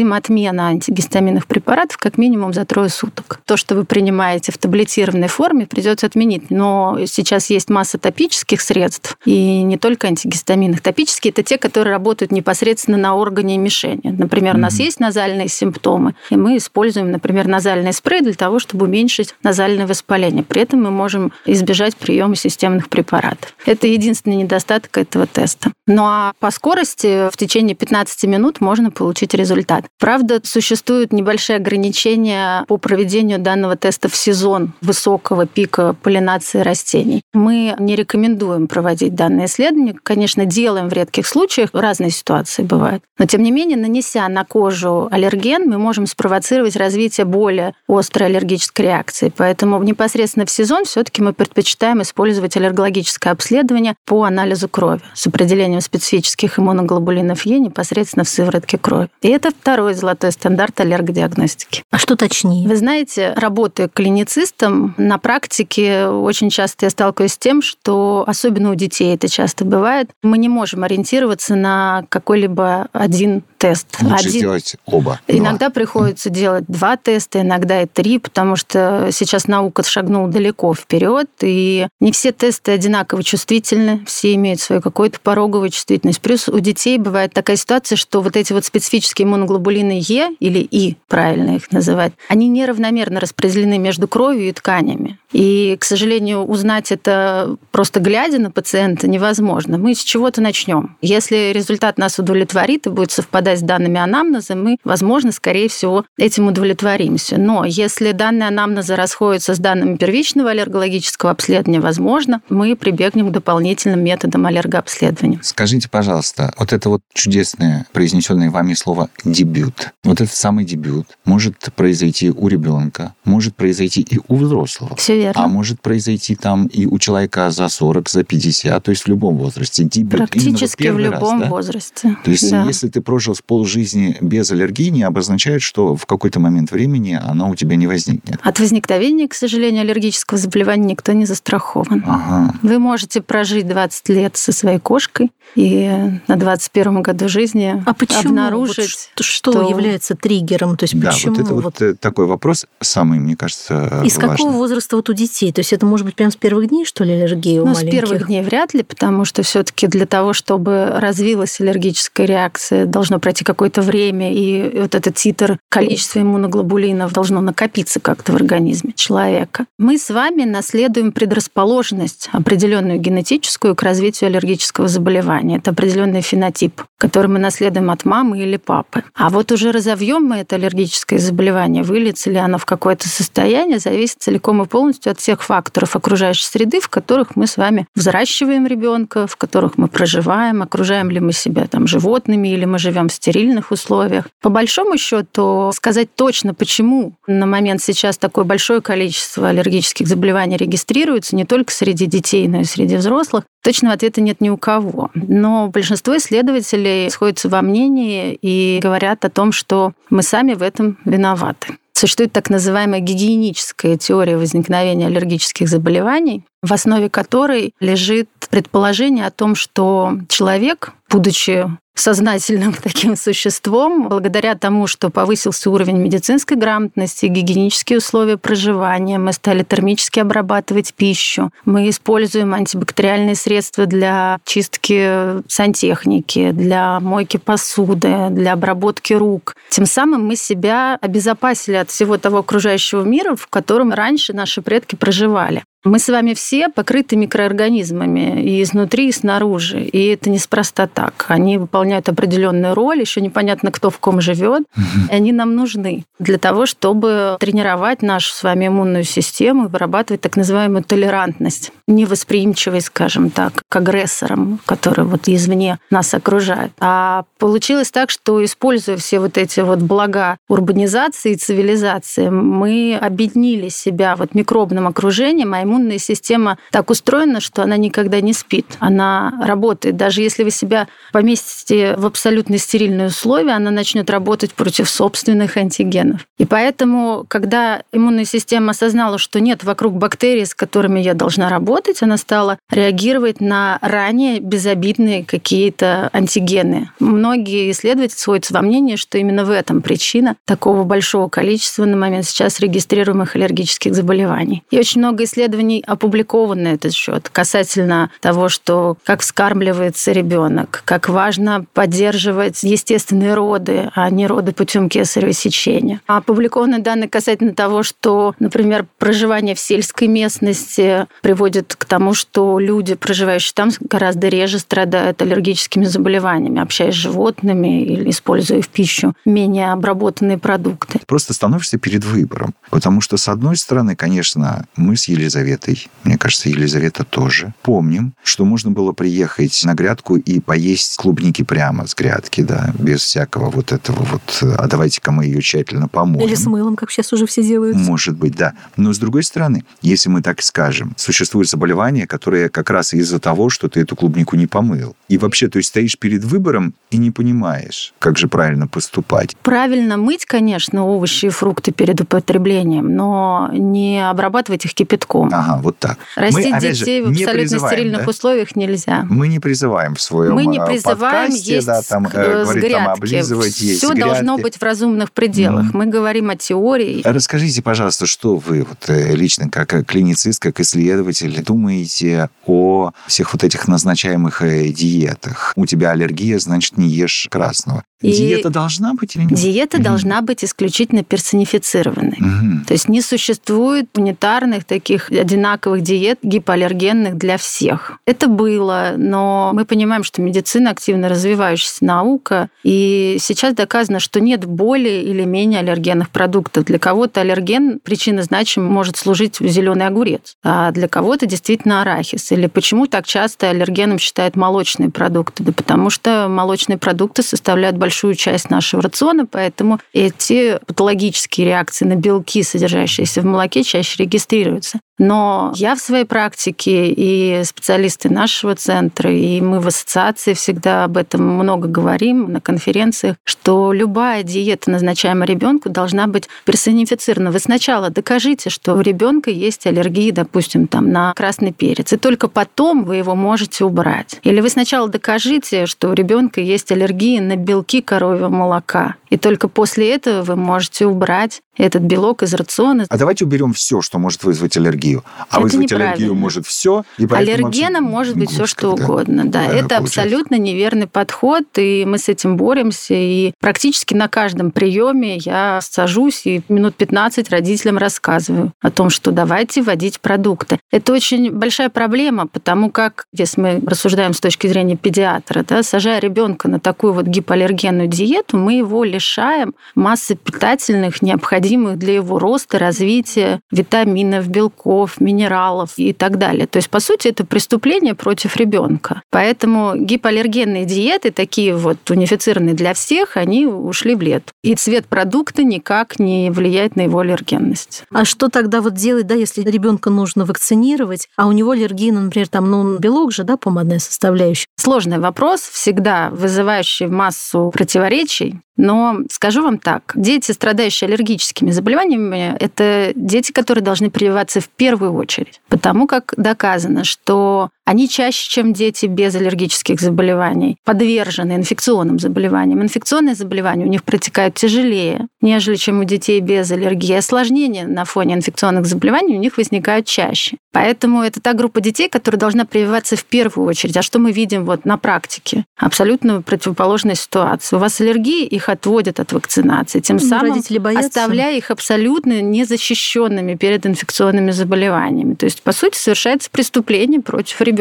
необходима 0.09 0.17
отмена 0.17 0.67
антигистаминных 0.67 1.47
препаратов 1.47 1.97
как 1.97 2.17
минимум 2.17 2.53
за 2.53 2.65
трое 2.65 2.89
суток. 2.89 3.39
То, 3.45 3.57
что 3.57 3.75
вы 3.75 3.85
принимаете 3.85 4.51
в 4.51 4.57
таблетированной 4.57 5.27
форме, 5.27 5.65
придется 5.65 6.07
отменить. 6.07 6.50
Но 6.50 6.97
сейчас 7.06 7.50
есть 7.50 7.69
масса 7.69 7.97
топических 7.97 8.61
средств, 8.61 9.17
и 9.25 9.63
не 9.63 9.77
только 9.77 10.07
антигистаминных. 10.07 10.81
Топические– 10.81 11.31
это 11.35 11.44
те, 11.44 11.57
которые 11.57 11.94
работают 11.94 12.31
непосредственно 12.31 12.97
на 12.97 13.15
органе 13.15 13.57
мишени. 13.57 14.01
Например, 14.17 14.56
у 14.56 14.59
нас 14.59 14.79
есть 14.79 15.00
назальные 15.00 15.47
симптомы, 15.47 16.15
и 16.29 16.35
мы 16.35 16.57
используем, 16.57 17.12
например, 17.12 17.47
назальный 17.47 17.94
спрей 17.94 18.21
для 18.21 18.33
того, 18.33 18.59
чтобы 18.59 18.85
уменьшить 18.85 19.35
назальное 19.44 19.88
воспаление. 19.88 20.44
При 20.44 20.62
этом 20.62 20.83
мы 20.83 20.91
можем 20.91 21.31
избежать 21.45 21.95
приема 21.95 22.35
системных 22.35 22.89
препаратов. 22.89 23.53
Это 23.65 23.88
единственный 23.88 24.38
недостаток 24.38 24.97
этого 24.97 25.27
теста. 25.27 25.71
Ну 25.88 26.03
а 26.05 26.33
по 26.39 26.51
скорости 26.51 27.29
в 27.31 27.38
течение 27.38 27.75
15 27.75 28.23
минут 28.25 28.62
можно 28.62 28.91
получить 28.91 29.33
результат. 29.33 29.85
Правда, 30.00 30.40
существуют 30.44 31.12
небольшие 31.12 31.57
ограничения 31.57 32.63
по 32.68 32.78
проведению 32.78 33.38
данного 33.38 33.75
теста 33.75 34.07
в 34.07 34.16
сезон 34.16 34.72
высокого 34.81 35.46
пика 35.46 35.94
поллинации 36.01 36.62
растений. 36.62 37.22
Мы 37.34 37.75
не 37.80 37.96
рекомендуем 37.98 38.68
проводить 38.68 39.13
данное 39.13 39.46
исследование. 39.46 39.94
Конечно, 40.01 40.46
делаем 40.46 40.88
в 40.88 40.94
редких 40.94 41.28
случаях, 41.28 41.72
разные 41.74 42.12
ситуации 42.12 42.63
бывают. 42.63 43.04
Но, 43.18 43.25
тем 43.25 43.44
не 43.44 43.51
менее, 43.51 43.78
нанеся 43.78 44.28
на 44.30 44.46
кожу 44.46 45.10
аллерген, 45.12 45.69
мы 45.69 45.78
можем 45.78 46.07
спровоцировать 46.07 46.78
развитие 46.78 47.25
более 47.25 47.74
острой 47.88 48.30
аллергической 48.30 48.86
реакции. 48.86 49.34
Поэтому 49.36 49.84
непосредственно 49.84 50.46
в 50.46 50.50
сезон 50.50 50.86
все-таки 50.86 51.22
мы 51.22 51.34
предпочитаем 51.34 52.01
использовать 52.01 52.56
аллергологическое 52.56 53.34
обследование 53.34 53.96
по 54.06 54.24
анализу 54.24 54.69
крови 54.69 55.01
с 55.13 55.28
определением 55.28 55.81
специфических 55.81 56.57
иммуноглобулинов 56.57 57.46
Е 57.46 57.60
непосредственно 57.60 58.24
в 58.24 58.30
сыворотке 58.30 58.78
крови. 58.78 59.10
И 59.22 59.28
это 59.28 59.51
второй 59.89 59.94
золотой 59.94 60.31
стандарт 60.31 60.80
аллергодиагностики. 60.80 61.83
А 61.91 61.97
что 61.97 62.15
точнее? 62.15 62.68
Вы 62.68 62.75
знаете, 62.75 63.33
работая 63.36 63.88
клиницистом, 63.88 64.94
на 64.97 65.18
практике 65.18 66.07
очень 66.07 66.50
часто 66.50 66.86
я 66.86 66.89
сталкиваюсь 66.89 67.33
с 67.33 67.38
тем, 67.38 67.62
что 67.62 68.24
особенно 68.27 68.71
у 68.71 68.75
детей 68.75 69.15
это 69.15 69.27
часто 69.27 69.65
бывает, 69.65 70.09
мы 70.21 70.38
не 70.38 70.50
можем 70.50 70.83
ориентироваться 70.83 71.55
на 71.55 72.05
какой-либо 72.10 72.88
один 72.93 73.43
тест. 73.60 73.98
Лучше 74.01 74.16
один... 74.16 74.32
сделать 74.32 74.75
оба. 74.86 75.20
Иногда 75.28 75.70
приходится 75.70 76.30
делать 76.30 76.63
два 76.68 76.98
теста, 76.98 77.42
иногда 77.42 77.84
и 77.84 77.86
три, 77.86 78.18
потому 78.18 78.56
что 78.56 79.10
сейчас 79.12 79.48
наука 79.48 79.84
шагнула 79.84 80.30
далеко 80.30 80.74
вперед, 80.74 81.30
и 81.42 81.88
не 82.00 82.12
все 82.12 82.32
тесты 82.32 82.72
одинаково 82.72 83.22
чувствительны, 83.22 84.04
все 84.08 84.34
имеют 84.36 84.62
свою 84.62 84.82
какую-то 84.82 85.20
пороговую 85.20 85.70
чувствительность. 85.70 86.22
Плюс 86.22 86.48
у 86.48 86.60
детей 86.60 86.98
бывает 86.98 87.34
такая 87.34 87.58
ситуация, 87.58 87.98
что 87.98 88.22
вот 88.22 88.38
эти 88.38 88.54
вот 88.54 88.66
специфические 88.66 89.25
иммуноглобулины 89.25 90.00
Е 90.01 90.36
или 90.39 90.60
И, 90.60 90.96
правильно 91.08 91.58
их 91.58 91.72
называть, 91.72 92.13
они 92.30 92.48
неравномерно 92.48 93.20
распределены 93.20 93.78
между 93.78 94.08
кровью 94.08 94.48
и 94.50 94.54
тканями. 94.54 95.20
И, 95.32 95.78
к 95.80 95.84
сожалению, 95.84 96.44
узнать 96.44 96.92
это 96.92 97.58
просто 97.72 98.00
глядя 98.00 98.39
на 98.39 98.51
пациента 98.51 99.08
невозможно. 99.08 99.78
Мы 99.78 99.94
с 99.94 100.04
чего-то 100.04 100.42
начнем. 100.42 100.98
Если 101.01 101.51
результат 101.54 101.98
нас 101.98 102.18
удовлетворит 102.18 102.88
и 102.88 102.89
будет 102.89 103.12
совпадать 103.12 103.49
с 103.56 103.62
данными 103.62 104.00
анамнеза, 104.00 104.56
мы, 104.56 104.77
возможно, 104.84 105.32
скорее 105.32 105.70
всего, 105.70 106.06
этим 106.18 106.48
удовлетворимся. 106.48 107.38
Но 107.39 107.65
если 107.65 108.12
данные 108.12 108.48
анамнеза 108.48 108.96
расходятся 108.96 109.56
с 109.56 109.60
данными 109.60 109.98
первичного 109.98 110.51
аллергологического 110.51 111.32
обследования, 111.32 111.79
возможно, 111.79 112.41
мы 112.50 112.75
прибегнем 112.75 113.29
к 113.29 113.32
дополнительным 113.32 114.03
методам 114.03 114.46
аллергообследования. 114.46 115.39
Скажите, 115.44 115.89
пожалуйста, 115.89 116.53
вот 116.58 116.74
это 116.74 116.89
вот 116.89 117.01
чудесное 117.13 117.86
произнесенное 117.94 118.50
вами 118.50 118.74
слово 118.74 119.10
«дебют». 119.24 119.91
Вот 120.03 120.22
этот 120.22 120.34
самый 120.34 120.65
дебют 120.65 121.08
может 121.25 121.56
произойти 121.75 122.29
у 122.32 122.48
ребенка, 122.48 123.13
может 123.25 123.56
произойти 123.56 124.01
и 124.01 124.20
у 124.27 124.36
взрослого. 124.38 124.96
Все 124.96 125.15
верно. 125.18 125.44
А 125.44 125.48
может 125.48 125.82
произойти 125.82 126.36
там 126.36 126.68
и 126.68 126.86
у 126.86 126.98
человека 127.00 127.50
за 127.51 127.68
40, 127.70 128.10
за 128.10 128.24
50, 128.24 128.84
то 128.84 128.91
есть 128.91 129.03
в 129.03 129.08
любом 129.08 129.38
возрасте. 129.38 129.84
Дебют 129.84 130.18
Практически 130.18 130.74
в 130.74 130.77
первый 130.77 131.10
раз, 131.10 131.20
любом 131.22 131.39
да? 131.39 131.46
возрасте. 131.48 132.18
То 132.24 132.32
есть, 132.32 132.50
Да. 132.50 132.63
если 132.65 132.88
ты 132.89 133.01
прожил 133.01 133.36
с 133.39 133.41
полжизни 133.41 134.17
без 134.19 134.51
аллергии, 134.51 134.89
не 134.89 135.03
обозначает, 135.03 135.62
что 135.62 135.96
в 135.96 136.05
какой-то 136.05 136.39
момент 136.41 136.72
времени 136.72 137.17
она 137.22 137.48
у 137.48 137.55
тебя 137.55 137.77
не 137.77 137.88
возникнет. 137.88 138.39
От 138.43 138.60
возникновения, 138.60 139.27
к 139.29 139.34
сожалению, 139.34 139.81
аллергического 139.81 140.38
заболевания 140.38 140.88
никто 140.88 141.13
не 141.13 141.25
застрахован. 141.25 142.03
Ага. 142.05 142.53
Вы 142.62 142.79
можете 142.79 143.22
прожить 143.22 143.67
20 143.67 144.10
лет 144.10 144.36
со 144.36 144.51
своей 144.51 144.79
кошкой, 144.79 145.31
и 145.56 145.89
на 146.27 146.36
21 146.36 147.01
году 147.01 147.27
жизни 147.27 147.82
а 147.86 147.94
почему? 147.94 148.20
обнаружить, 148.20 149.10
вот 149.15 149.25
что, 149.25 149.51
что 149.51 149.70
является 149.70 150.15
триггером, 150.15 150.77
то 150.77 150.84
есть 150.84 151.00
да, 151.00 151.12
почему? 151.12 151.36
вот 151.36 151.44
это 151.44 151.53
вот, 151.53 151.63
вот 151.63 151.82
э, 151.82 151.94
такой 151.96 152.25
вопрос 152.25 152.65
самый, 152.79 153.20
мне 153.20 153.36
кажется, 153.36 154.01
Из 154.03 154.18
важный. 154.18 154.38
какого 154.38 154.51
возраста 154.51 154.96
вот 154.96 155.10
у 155.10 155.13
детей? 155.13 155.51
То 155.51 155.60
есть 155.60 155.74
это 155.74 155.86
может 155.86 156.06
быть 156.06 156.15
прямо 156.15 156.32
с 156.32 156.36
первых 156.36 156.70
дней, 156.70 156.86
что 156.86 157.03
ли, 157.03 157.13
аллергия 157.13 157.62
у 157.62 157.65
ну, 157.65 157.74
маленьких? 157.74 157.89
с 157.89 157.91
первых 157.91 158.27
дней 158.27 158.41
вряд 158.41 158.74
ли, 158.74 158.84
потому 158.84 159.25
что 159.25 159.44
все 159.44 159.63
таки 159.63 159.88
для 159.88 160.06
того, 160.06 160.34
чтобы 160.34 160.91
развилась 160.96 161.60
аллергическая 161.60 162.25
реакция, 162.25 162.86
должно 162.86 163.20
пройти 163.20 163.44
какое-то 163.44 163.82
время, 163.82 164.34
и 164.34 164.79
вот 164.82 164.96
этот 164.96 165.15
титр 165.15 165.58
количества 165.70 166.20
иммуноглобулинов 166.20 167.12
должно 167.12 167.41
накопиться 167.41 168.00
как-то 168.00 168.34
в 168.34 168.36
организме 168.36 168.94
человека. 168.94 169.65
Мы 169.77 169.98
с 169.98 170.10
вами 170.10 170.44
наследуем 170.44 171.12
предрасположенность 171.12 172.29
определенную 172.32 173.00
генетическую 173.00 173.75
к 173.75 173.84
развитию 173.84 174.27
аллергического 174.27 174.88
заболевания. 174.88 175.38
Это 175.39 175.72
определенный 175.72 176.22
фенотип, 176.22 176.81
который 176.98 177.27
мы 177.27 177.39
наследуем 177.39 177.89
от 177.91 178.05
мамы 178.05 178.39
или 178.39 178.58
папы. 178.58 179.03
А 179.15 179.29
вот 179.29 179.51
уже 179.51 179.72
разовьем 179.72 180.24
мы 180.24 180.38
это 180.38 180.55
аллергическое 180.55 181.19
заболевание, 181.19 181.84
выльется 181.84 182.29
ли 182.29 182.38
оно 182.38 182.58
в 182.58 182.65
какое-то 182.65 183.08
состояние, 183.08 183.79
зависит 183.79 184.17
целиком 184.19 184.62
и 184.62 184.65
полностью 184.65 185.12
от 185.12 185.19
всех 185.19 185.43
факторов 185.43 185.96
окружающей 185.96 186.46
среды, 186.46 186.79
в 186.79 186.89
которых 186.89 187.36
мы 187.36 187.48
с 187.48 187.58
вами 187.58 187.88
взращиваем 187.96 188.67
ребенка, 188.67 189.27
в 189.27 189.36
которых 189.36 189.77
мы 189.77 189.88
проживаем, 189.88 190.62
окружаем 190.62 191.10
ли 191.10 191.19
мы 191.19 191.34
себя 191.34 191.67
там 191.67 191.88
животными 191.88 192.50
или 192.50 192.65
мы 192.65 192.79
живем 192.79 193.10
в 193.10 193.13
стерильных 193.13 193.72
условиях. 193.72 194.25
По 194.41 194.50
большому 194.50 194.98
счету 194.98 195.72
сказать 195.74 196.13
точно, 196.15 196.53
почему 196.53 197.13
на 197.27 197.46
момент 197.46 197.81
сейчас 197.81 198.17
такое 198.17 198.46
большое 198.46 198.81
количество 198.81 199.50
аллергических 199.50 200.08
заболеваний 200.08 200.58
регистрируется 200.58 201.36
не 201.36 201.46
только 201.46 201.72
среди 201.72 202.05
детей, 202.05 202.48
но 202.48 202.62
и 202.62 202.63
среди 202.63 202.98
взрослых, 202.98 203.46
точного 203.63 203.93
ответа 203.93 204.22
нет 204.22 204.41
ни 204.41 204.50
у 204.50 204.58
кого. 204.58 205.10
Но 205.31 205.67
большинство 205.67 206.17
исследователей 206.17 207.07
сходятся 207.12 207.50
во 207.50 207.62
мнении 207.62 208.33
и 208.41 208.79
говорят 208.81 209.24
о 209.25 209.29
том, 209.29 209.51
что 209.51 209.93
мы 210.09 210.24
сами 210.24 210.55
в 210.55 210.63
этом 210.63 210.98
виноваты. 211.05 211.77
Существует 212.00 212.32
так 212.32 212.50
называемая 212.50 213.01
гигиеническая 213.01 213.98
теория 213.98 214.38
возникновения 214.38 215.08
аллергических 215.08 215.68
заболеваний, 215.68 216.46
в 216.62 216.72
основе 216.72 217.10
которой 217.10 217.74
лежит 217.82 218.29
предположение 218.50 219.25
о 219.25 219.32
том, 219.32 219.53
что 219.53 220.13
человек, 220.29 220.94
будучи 221.10 221.65
сознательным 222.00 222.74
таким 222.84 223.15
существом, 223.15 224.08
благодаря 224.08 224.56
тому, 224.56 224.88
что 224.88 225.10
повысился 225.10 225.70
уровень 225.70 225.98
медицинской 225.98 226.58
грамотности, 226.58 227.25
гигиенические 227.25 228.00
условия 228.00 228.38
проживания, 228.38 229.18
мы 229.20 229.34
стали 229.34 229.63
термически 229.63 230.20
обрабатывать 230.20 230.94
пищу, 230.94 231.51
мы 231.65 231.89
используем 231.89 232.53
антибактериальные 232.53 233.36
средства 233.36 233.86
для 233.86 234.39
чистки 234.46 235.41
сантехники, 235.51 236.51
для 236.51 237.00
мойки 237.00 237.38
посуды, 237.38 238.29
для 238.32 238.53
обработки 238.53 239.13
рук. 239.13 239.56
Тем 239.70 239.86
самым 239.86 240.25
мы 240.25 240.36
себя 240.36 240.98
обезопасили 241.01 241.75
от 241.75 241.88
всего 241.89 242.17
того 242.17 242.39
окружающего 242.39 243.03
мира, 243.03 243.36
в 243.36 243.48
котором 243.48 243.93
раньше 243.93 244.34
наши 244.34 244.62
предки 244.62 244.96
проживали. 244.96 245.63
Мы 245.86 246.00
с 246.00 246.09
вами 246.09 246.33
все 246.33 246.67
покрыты 246.67 247.15
микроорганизмами 247.15 248.43
и 248.43 248.62
изнутри, 248.62 249.07
и 249.07 249.12
снаружи. 249.13 249.81
И 249.81 250.07
это 250.07 250.29
неспроста 250.29 250.88
так. 250.88 251.25
Они 251.29 251.57
выполняют 251.57 252.09
определенную 252.09 252.75
роль, 252.75 253.00
еще 253.00 253.21
непонятно, 253.21 253.71
кто 253.71 253.89
в 253.89 253.98
ком 254.00 254.19
живет. 254.19 254.63
И 255.09 255.13
они 255.13 255.31
нам 255.31 255.55
нужны 255.55 256.03
для 256.19 256.38
того, 256.38 256.65
чтобы 256.65 257.38
тренировать 257.39 258.01
нашу 258.01 258.33
с 258.33 258.43
вами 258.43 258.67
иммунную 258.67 259.05
систему 259.05 259.65
и 259.65 259.67
вырабатывать 259.69 260.19
так 260.19 260.36
называемую 260.36 260.83
толерантность, 260.83 261.71
невосприимчивость, 261.88 262.88
скажем 262.88 263.29
так, 263.29 263.63
к 263.69 263.75
агрессорам, 263.75 264.59
которые 264.65 265.05
вот 265.05 265.29
извне 265.29 265.79
нас 265.89 266.13
окружают. 266.13 266.74
А 266.81 267.24
получилось 267.38 267.89
так, 267.89 268.09
что 268.09 268.43
используя 268.43 268.98
все 268.98 269.19
вот 269.19 269.38
эти 269.38 269.62
вот 269.62 269.79
блага 269.79 270.38
урбанизации 270.50 271.31
и 271.31 271.38
цивилизации, 271.38 272.27
мы 272.27 273.00
объединили 273.01 273.69
себя 273.69 274.17
вот 274.17 274.36
микробным 274.36 274.86
окружением, 274.86 275.53
а 275.53 275.68
иммунная 275.69 275.99
система 275.99 276.57
так 276.71 276.89
устроена, 276.89 277.39
что 277.39 277.61
она 277.61 277.77
никогда 277.77 278.21
не 278.21 278.33
спит. 278.33 278.65
Она 278.79 279.33
работает. 279.43 279.95
Даже 279.97 280.21
если 280.21 280.43
вы 280.43 280.51
себя 280.51 280.88
поместите 281.13 281.95
в 281.95 282.05
абсолютно 282.05 282.57
стерильные 282.57 283.07
условия, 283.07 283.53
она 283.53 283.71
начнет 283.71 284.09
работать 284.09 284.53
против 284.53 284.89
собственных 284.89 285.57
антигенов. 285.57 286.25
И 286.38 286.45
поэтому, 286.45 287.25
когда 287.27 287.83
иммунная 287.91 288.25
система 288.25 288.71
осознала, 288.71 289.17
что 289.17 289.39
нет 289.39 289.63
вокруг 289.63 289.93
бактерий, 289.93 290.45
с 290.45 290.55
которыми 290.55 290.99
я 290.99 291.13
должна 291.13 291.49
работать, 291.49 292.01
она 292.01 292.17
стала 292.17 292.57
реагировать 292.71 293.41
на 293.41 293.77
ранее 293.81 294.39
безобидные 294.39 295.23
какие-то 295.23 296.09
антигены. 296.13 296.89
Многие 296.99 297.71
исследователи 297.71 298.17
сходятся 298.17 298.53
во 298.53 298.61
мнении, 298.61 298.95
что 298.95 299.17
именно 299.17 299.45
в 299.45 299.51
этом 299.51 299.81
причина 299.81 300.35
такого 300.45 300.83
большого 300.83 301.29
количества 301.29 301.85
на 301.85 301.97
момент 301.97 302.25
сейчас 302.25 302.59
регистрируемых 302.59 303.35
аллергических 303.35 303.93
заболеваний. 303.93 304.63
И 304.71 304.79
очень 304.79 305.01
много 305.01 305.25
исследований 305.25 305.59
исследований 305.60 305.84
опубликовано 305.86 306.60
на 306.60 306.68
этот 306.74 306.94
счет 306.94 307.30
касательно 307.30 308.12
того, 308.22 308.50
что 308.50 308.98
как 309.06 309.22
вскармливается 309.22 310.12
ребенок, 310.12 310.82
как 310.86 311.10
важно 311.10 311.66
поддерживать 311.74 312.63
естественные 312.63 313.34
роды, 313.34 313.92
а 313.96 314.10
не 314.10 314.28
роды 314.28 314.51
путем 314.51 314.89
кесарево 314.89 315.34
сечения. 315.34 316.01
Опубликованы 316.08 316.80
данные 316.80 317.10
касательно 317.10 317.54
того, 317.54 317.84
что, 317.84 318.36
например, 318.39 318.86
проживание 318.98 319.56
в 319.56 319.60
сельской 319.60 320.08
местности 320.08 321.08
приводит 321.22 321.75
к 321.75 321.86
тому, 321.86 322.13
что 322.13 322.60
люди, 322.60 322.96
проживающие 322.96 323.54
там, 323.56 323.70
гораздо 323.82 324.28
реже 324.30 324.60
страдают 324.60 325.22
аллергическими 325.22 325.86
заболеваниями, 325.86 326.62
общаясь 326.62 326.94
с 326.94 326.98
животными 326.98 327.84
или 327.84 328.10
используя 328.10 328.62
в 328.62 328.68
пищу 328.70 329.13
менее 329.25 329.72
обработанные 329.72 330.38
продукты. 330.38 331.00
Просто 331.08 331.34
становишься 331.34 331.78
перед 331.78 332.04
выбором. 332.04 332.54
Потому 332.70 333.01
что, 333.01 333.18
с 333.18 333.28
одной 333.28 333.58
стороны, 333.58 333.96
конечно, 333.96 334.66
мы 334.75 334.96
с 334.96 335.08
Елизаветой 335.08 335.49
Елизаветой, 335.50 335.88
мне 336.03 336.18
кажется, 336.18 336.50
Елизавета 336.50 337.03
тоже, 337.03 337.53
помним, 337.62 338.13
что 338.24 338.46
можно 338.46 338.72
было 338.72 338.91
приехать 338.91 339.62
на 339.63 339.74
грядку 339.74 340.15
и 340.15 340.39
поесть 340.39 340.98
клубники 340.98 341.44
прямо 341.44 341.88
с 341.88 341.96
грядки, 341.96 342.41
да, 342.41 342.72
без 342.77 343.01
всякого 343.01 343.50
вот 343.50 343.72
этого 343.72 344.03
вот, 344.03 344.39
а 344.41 344.68
давайте-ка 344.68 345.12
мы 345.12 345.25
ее 345.25 345.41
тщательно 345.41 345.88
помоем. 345.88 346.27
Или 346.27 346.36
с 346.36 346.46
мылом, 346.46 346.75
как 346.75 346.91
сейчас 346.91 347.12
уже 347.13 347.25
все 347.25 347.44
делают. 347.44 347.77
Может 347.77 348.18
быть, 348.18 348.36
да. 348.36 348.53
Но 348.77 348.94
с 348.94 349.00
другой 349.00 349.24
стороны, 349.24 349.63
если 349.82 350.10
мы 350.10 350.22
так 350.22 350.41
скажем, 350.41 350.94
существует 350.98 351.50
заболевание, 351.50 352.08
которое 352.08 352.50
как 352.50 352.70
раз 352.70 352.94
из-за 352.94 353.20
того, 353.20 353.50
что 353.50 353.70
ты 353.70 353.82
эту 353.82 353.96
клубнику 353.96 354.36
не 354.36 354.48
помыл. 354.48 354.96
И 355.08 355.18
вообще, 355.18 355.48
то 355.48 355.58
есть 355.58 355.70
стоишь 355.70 355.98
перед 355.98 356.24
выбором 356.24 356.74
и 356.91 356.98
не 356.98 357.12
понимаешь, 357.12 357.94
как 358.00 358.18
же 358.18 358.27
правильно 358.27 358.68
поступать. 358.68 359.36
Правильно 359.44 359.98
мыть, 359.98 360.25
конечно, 360.25 360.86
овощи 360.86 361.25
и 361.25 361.29
фрукты 361.29 361.72
перед 361.72 362.01
употреблением, 362.01 362.96
но 362.96 363.50
не 363.51 364.08
обрабатывать 364.08 364.65
их 364.65 364.74
кипятком. 364.74 365.29
Ага, 365.39 365.62
вот 365.62 365.79
так. 365.79 365.98
Растить 366.15 366.51
мы, 366.51 366.60
детей 366.60 367.01
же, 367.01 367.08
в 367.08 367.12
абсолютно 367.12 367.60
стерильных 367.60 368.03
да? 368.03 368.10
условиях 368.10 368.55
нельзя. 368.58 369.05
Мы 369.10 369.29
не 369.29 369.39
призываем 369.39 369.96
в 369.96 370.01
своем 370.01 370.34
Мы 370.34 370.46
не 370.46 370.60
призываем 370.60 371.27
подкасте, 371.27 371.55
есть 371.55 371.67
да, 371.67 371.81
там, 371.81 372.08
с, 372.08 372.13
э, 372.13 372.43
говорить, 372.43 372.63
грядки. 372.63 372.84
там, 372.84 372.93
облизывать, 372.93 373.62
есть 373.62 373.77
Все 373.77 373.93
должно 373.93 374.38
быть 374.38 374.58
в 374.58 374.62
разумных 374.62 375.13
пределах. 375.13 375.67
Mm. 375.67 375.77
Мы 375.77 375.86
говорим 375.86 376.29
о 376.29 376.36
теории. 376.36 377.01
Расскажите, 377.05 377.62
пожалуйста, 377.62 378.05
что 378.05 378.36
вы 378.36 378.63
вот, 378.63 378.89
э, 378.89 379.15
лично, 379.15 379.50
как 379.50 379.86
клиницист, 379.86 380.41
как 380.41 380.60
исследователь, 380.60 381.41
думаете 381.41 382.29
о 382.46 382.91
всех 383.08 383.34
вот 383.34 383.43
этих 383.46 383.67
назначаемых 383.67 384.41
э, 384.41 384.67
диетах? 384.69 385.53
У 385.55 385.65
тебя 385.65 385.91
аллергия, 385.91 386.38
значит, 386.39 386.77
не 386.77 386.89
ешь 386.89 387.27
красного. 387.29 387.84
И 388.01 388.12
диета 388.13 388.50
должна 388.50 388.94
быть 388.94 389.15
или 389.15 389.24
нет? 389.24 389.34
Диета 389.34 389.77
угу. 389.77 389.84
должна 389.84 390.22
быть 390.22 390.44
исключительно 390.46 391.03
персонифицированной. 391.03 392.18
Угу. 392.20 392.65
То 392.68 392.74
есть 392.74 392.88
не 392.88 393.01
существует 393.01 393.89
унитарных 393.98 394.63
таких 394.63 395.10
одинаковых 395.10 395.82
диет 395.82 396.20
гипоаллергенных 396.24 397.18
для 397.18 397.38
всех. 397.38 398.00
Это 398.06 398.27
было, 398.27 398.94
но 398.96 399.51
мы 399.53 399.65
понимаем, 399.65 400.03
что 400.06 400.22
медицина 400.22 400.72
активно 400.72 401.10
развивающаяся 401.10 401.84
наука, 401.84 402.50
и 402.63 403.18
сейчас 403.20 403.53
доказано, 403.53 404.00
что 404.00 404.22
нет 404.22 404.46
более 404.46 405.03
или 405.03 405.25
менее 405.25 405.60
аллергенных 405.60 406.10
продуктов. 406.10 406.65
Для 406.65 406.79
кого-то 406.79 407.22
аллерген 407.22 407.79
причина 407.79 408.24
значим 408.24 408.63
может 408.63 408.96
служить 408.96 409.38
зеленый 409.39 409.88
огурец, 409.88 410.38
а 410.41 410.72
для 410.72 410.88
кого-то 410.88 411.25
действительно 411.25 411.82
арахис. 411.82 412.32
Или 412.32 412.48
почему 412.48 412.88
так 412.88 413.06
часто 413.06 413.50
аллергеном 413.50 414.00
считают 414.00 414.38
молочные 414.38 414.89
продукты? 414.89 415.44
Да 415.44 415.51
потому 415.51 415.89
что 415.89 416.27
молочные 416.29 416.77
продукты 416.77 417.24
составляют 417.24 417.75
большое 417.75 417.88
большую 417.89 418.13
часть 418.13 418.51
нашего 418.51 418.84
рациона, 418.84 419.25
поэтому 419.25 419.79
эти 419.93 420.60
патологические 420.67 421.48
реакции 421.48 421.86
на 421.86 421.96
белки, 421.96 422.43
содержащиеся 422.43 423.22
в 423.22 423.25
молоке, 423.25 423.63
чаще 423.63 424.03
регистрируются. 424.03 424.79
Но 425.00 425.53
я 425.55 425.75
в 425.75 425.79
своей 425.79 426.03
практике 426.03 426.89
и 426.89 427.41
специалисты 427.46 428.10
нашего 428.10 428.53
центра, 428.55 429.12
и 429.12 429.39
мы 429.39 429.62
в 429.62 429.67
ассоциации 429.67 430.34
всегда 430.34 430.84
об 430.84 430.98
этом 430.98 431.22
много 431.24 431.69
говорим 431.69 432.31
на 432.31 432.41
конференциях, 432.41 433.15
что 433.24 433.72
любая 433.72 434.24
диета, 434.24 434.69
назначаемая 434.69 435.25
ребенку, 435.25 435.69
должна 435.69 436.08
быть 436.08 436.27
персонифицирована. 436.43 437.31
Вы 437.31 437.39
сначала 437.39 437.89
докажите, 437.89 438.50
что 438.50 438.75
у 438.75 438.81
ребенка 438.81 439.31
есть 439.31 439.65
аллергии, 439.65 440.12
допустим, 440.12 440.67
там, 440.67 440.91
на 440.91 441.13
красный 441.13 441.53
перец, 441.53 441.93
и 441.93 441.98
только 441.98 442.27
потом 442.27 442.84
вы 442.84 442.98
его 442.98 443.15
можете 443.15 443.63
убрать. 443.63 444.19
Или 444.24 444.41
вы 444.41 444.50
сначала 444.50 444.89
докажите, 444.89 445.65
что 445.65 445.89
у 445.89 445.93
ребенка 445.93 446.41
есть 446.41 446.72
аллергии 446.74 447.19
на 447.19 447.38
белки 447.38 447.78
коровьего 447.81 448.29
молока, 448.29 448.95
и 449.09 449.17
только 449.17 449.48
после 449.48 449.93
этого 449.93 450.24
вы 450.24 450.36
можете 450.36 450.86
убрать 450.86 451.41
этот 451.60 451.84
белок 451.84 452.24
из 452.24 452.34
рациона. 452.34 452.86
А 452.89 452.98
давайте 452.98 453.25
уберем 453.25 453.54
все, 453.54 453.82
что 453.82 454.00
может 454.00 454.24
вызвать 454.24 454.56
аллергию. 454.58 455.04
А 455.30 455.38
Это 455.38 455.42
вызвать 455.42 455.72
аллергию 455.74 456.16
может 456.16 456.48
все. 456.48 456.84
Аллергеном 456.98 457.84
может 457.84 458.16
быть 458.16 458.32
все 458.32 458.46
что 458.46 458.72
угодно. 458.72 459.25
Да, 459.25 459.44
это 459.44 459.51
получается. 459.51 459.78
абсолютно 459.78 460.36
неверный 460.36 460.88
подход, 460.88 461.44
и 461.58 461.84
мы 461.86 461.98
с 461.98 462.08
этим 462.08 462.38
боремся. 462.38 462.94
И 462.94 463.34
практически 463.39 463.94
на 463.94 464.08
каждом 464.08 464.51
приеме 464.51 465.18
я 465.18 465.60
сажусь 465.62 466.25
и 466.25 466.42
минут 466.48 466.75
15 466.75 467.30
родителям 467.30 467.78
рассказываю 467.78 468.54
о 468.62 468.72
том, 468.72 468.89
что 468.89 469.12
давайте 469.12 469.62
вводить 469.62 470.00
продукты. 470.00 470.60
Это 470.72 470.94
очень 470.94 471.32
большая 471.32 471.70
проблема, 471.70 472.25
потому 472.25 472.72
как, 472.72 473.06
если 473.12 473.42
мы 473.42 473.62
рассуждаем 473.66 474.13
с 474.13 474.22
точки 474.22 474.48
зрения 474.48 474.78
педиатра, 474.78 475.44
да, 475.48 475.62
сажая 475.62 476.00
ребенка 476.00 476.48
на 476.48 476.60
такую 476.62 476.94
вот 476.94 477.06
гипоаллергенную 477.06 477.88
диету, 477.88 478.38
мы 478.38 478.54
его 478.54 478.86
лишаем 478.86 479.54
массы 479.75 480.16
питательных, 480.16 481.01
необходимых 481.01 481.49
для 481.58 481.96
его 481.96 482.20
роста, 482.20 482.60
развития, 482.60 483.41
витаминов, 483.51 484.27
белков, 484.27 485.00
минералов 485.00 485.74
и 485.77 485.94
так 485.94 486.18
далее. 486.18 486.48
То 486.48 486.58
есть, 486.58 486.70
по 486.70 486.79
сути, 486.79 487.08
это 487.08 487.25
преступление 487.25 487.96
против 487.96 488.36
ребенка. 488.38 489.01
Поэтому 489.12 489.75
гипоаллергенные 489.75 490.65
диеты, 490.65 491.12
такие 491.12 491.56
вот 491.56 491.89
унифицированные 491.89 492.56
для 492.56 492.74
всех, 492.74 493.18
они 493.18 493.48
ушли 493.48 493.96
в 493.96 494.01
лет. 494.01 494.32
И 494.44 494.56
цвет 494.56 494.88
продукта 494.88 495.44
никак 495.44 496.00
не 496.00 496.29
влияет 496.32 496.75
на 496.75 496.82
его 496.82 497.00
аллергенность. 497.00 497.84
А 497.91 498.06
что 498.06 498.29
тогда 498.29 498.62
вот 498.62 498.74
делать, 498.74 499.08
да, 499.08 499.15
если 499.15 499.41
ребенка 499.41 499.89
нужно 499.89 500.25
вакцинировать, 500.25 501.08
а 501.15 501.27
у 501.27 501.32
него 501.32 501.51
аллергия, 501.51 501.91
ну, 501.91 502.01
например, 502.01 502.27
там, 502.27 502.50
ну, 502.50 502.77
белок 502.77 503.12
же, 503.12 503.24
да, 503.24 503.38
помадная 503.38 503.79
составляющая. 503.79 504.48
Сложный 504.58 505.00
вопрос, 505.00 505.41
всегда 505.41 506.10
вызывающий 506.12 506.88
массу 506.88 507.51
противоречий. 507.53 508.39
Но 508.60 508.98
скажу 509.10 509.41
вам 509.41 509.58
так, 509.58 509.94
дети, 509.96 510.34
страдающие 510.34 510.89
аллергическими 510.89 511.38
заболеваниями, 511.48 512.36
это 512.39 512.91
дети, 512.96 513.31
которые 513.31 513.63
должны 513.63 513.89
прививаться 513.89 514.41
в 514.41 514.50
первую 514.50 514.93
очередь, 514.93 515.41
потому 515.50 515.88
как 515.88 516.13
доказано, 516.17 516.84
что 516.84 517.50
они 517.69 517.88
чаще, 517.88 518.27
чем 518.27 518.51
дети 518.51 518.88
без 518.88 519.13
аллергических 519.13 519.79
заболеваний, 519.79 520.57
подвержены 520.65 521.33
инфекционным 521.33 521.99
заболеваниям. 521.99 522.63
Инфекционные 522.63 523.13
заболевания 523.13 523.63
у 523.63 523.67
них 523.67 523.83
протекают 523.83 524.33
тяжелее, 524.33 525.05
нежели 525.21 525.55
чем 525.55 525.79
у 525.79 525.83
детей 525.83 526.19
без 526.19 526.49
аллергии. 526.49 526.95
Осложнения 526.95 527.67
на 527.67 527.85
фоне 527.85 528.15
инфекционных 528.15 528.65
заболеваний 528.65 529.17
у 529.17 529.19
них 529.19 529.38
возникают 529.38 529.85
чаще. 529.85 530.38
Поэтому 530.51 531.03
это 531.03 531.21
та 531.21 531.33
группа 531.33 531.61
детей, 531.61 531.89
которая 531.89 532.19
должна 532.19 532.45
прививаться 532.45 532.95
в 532.95 533.05
первую 533.05 533.47
очередь. 533.47 533.77
А 533.77 533.83
что 533.83 533.99
мы 533.99 534.11
видим 534.11 534.45
вот 534.45 534.65
на 534.65 534.79
практике? 534.79 535.45
Абсолютно 535.55 536.23
противоположная 536.23 536.95
ситуация. 536.95 537.57
У 537.57 537.59
вас 537.59 537.79
аллергии, 537.79 538.25
их 538.25 538.49
отводят 538.49 538.99
от 538.99 539.13
вакцинации, 539.13 539.79
тем 539.79 539.97
Ну, 539.97 540.07
самым 540.07 540.39
оставляя 540.75 541.38
их 541.38 541.51
абсолютно 541.51 542.19
незащищенными 542.23 543.35
перед 543.35 543.67
инфекционными 543.67 544.31
заболеваниями. 544.31 545.13
То 545.13 545.25
есть, 545.25 545.43
по 545.43 545.51
сути, 545.51 545.77
совершается 545.77 546.31
преступление 546.31 546.99
против 546.99 547.39
ребенка. 547.41 547.59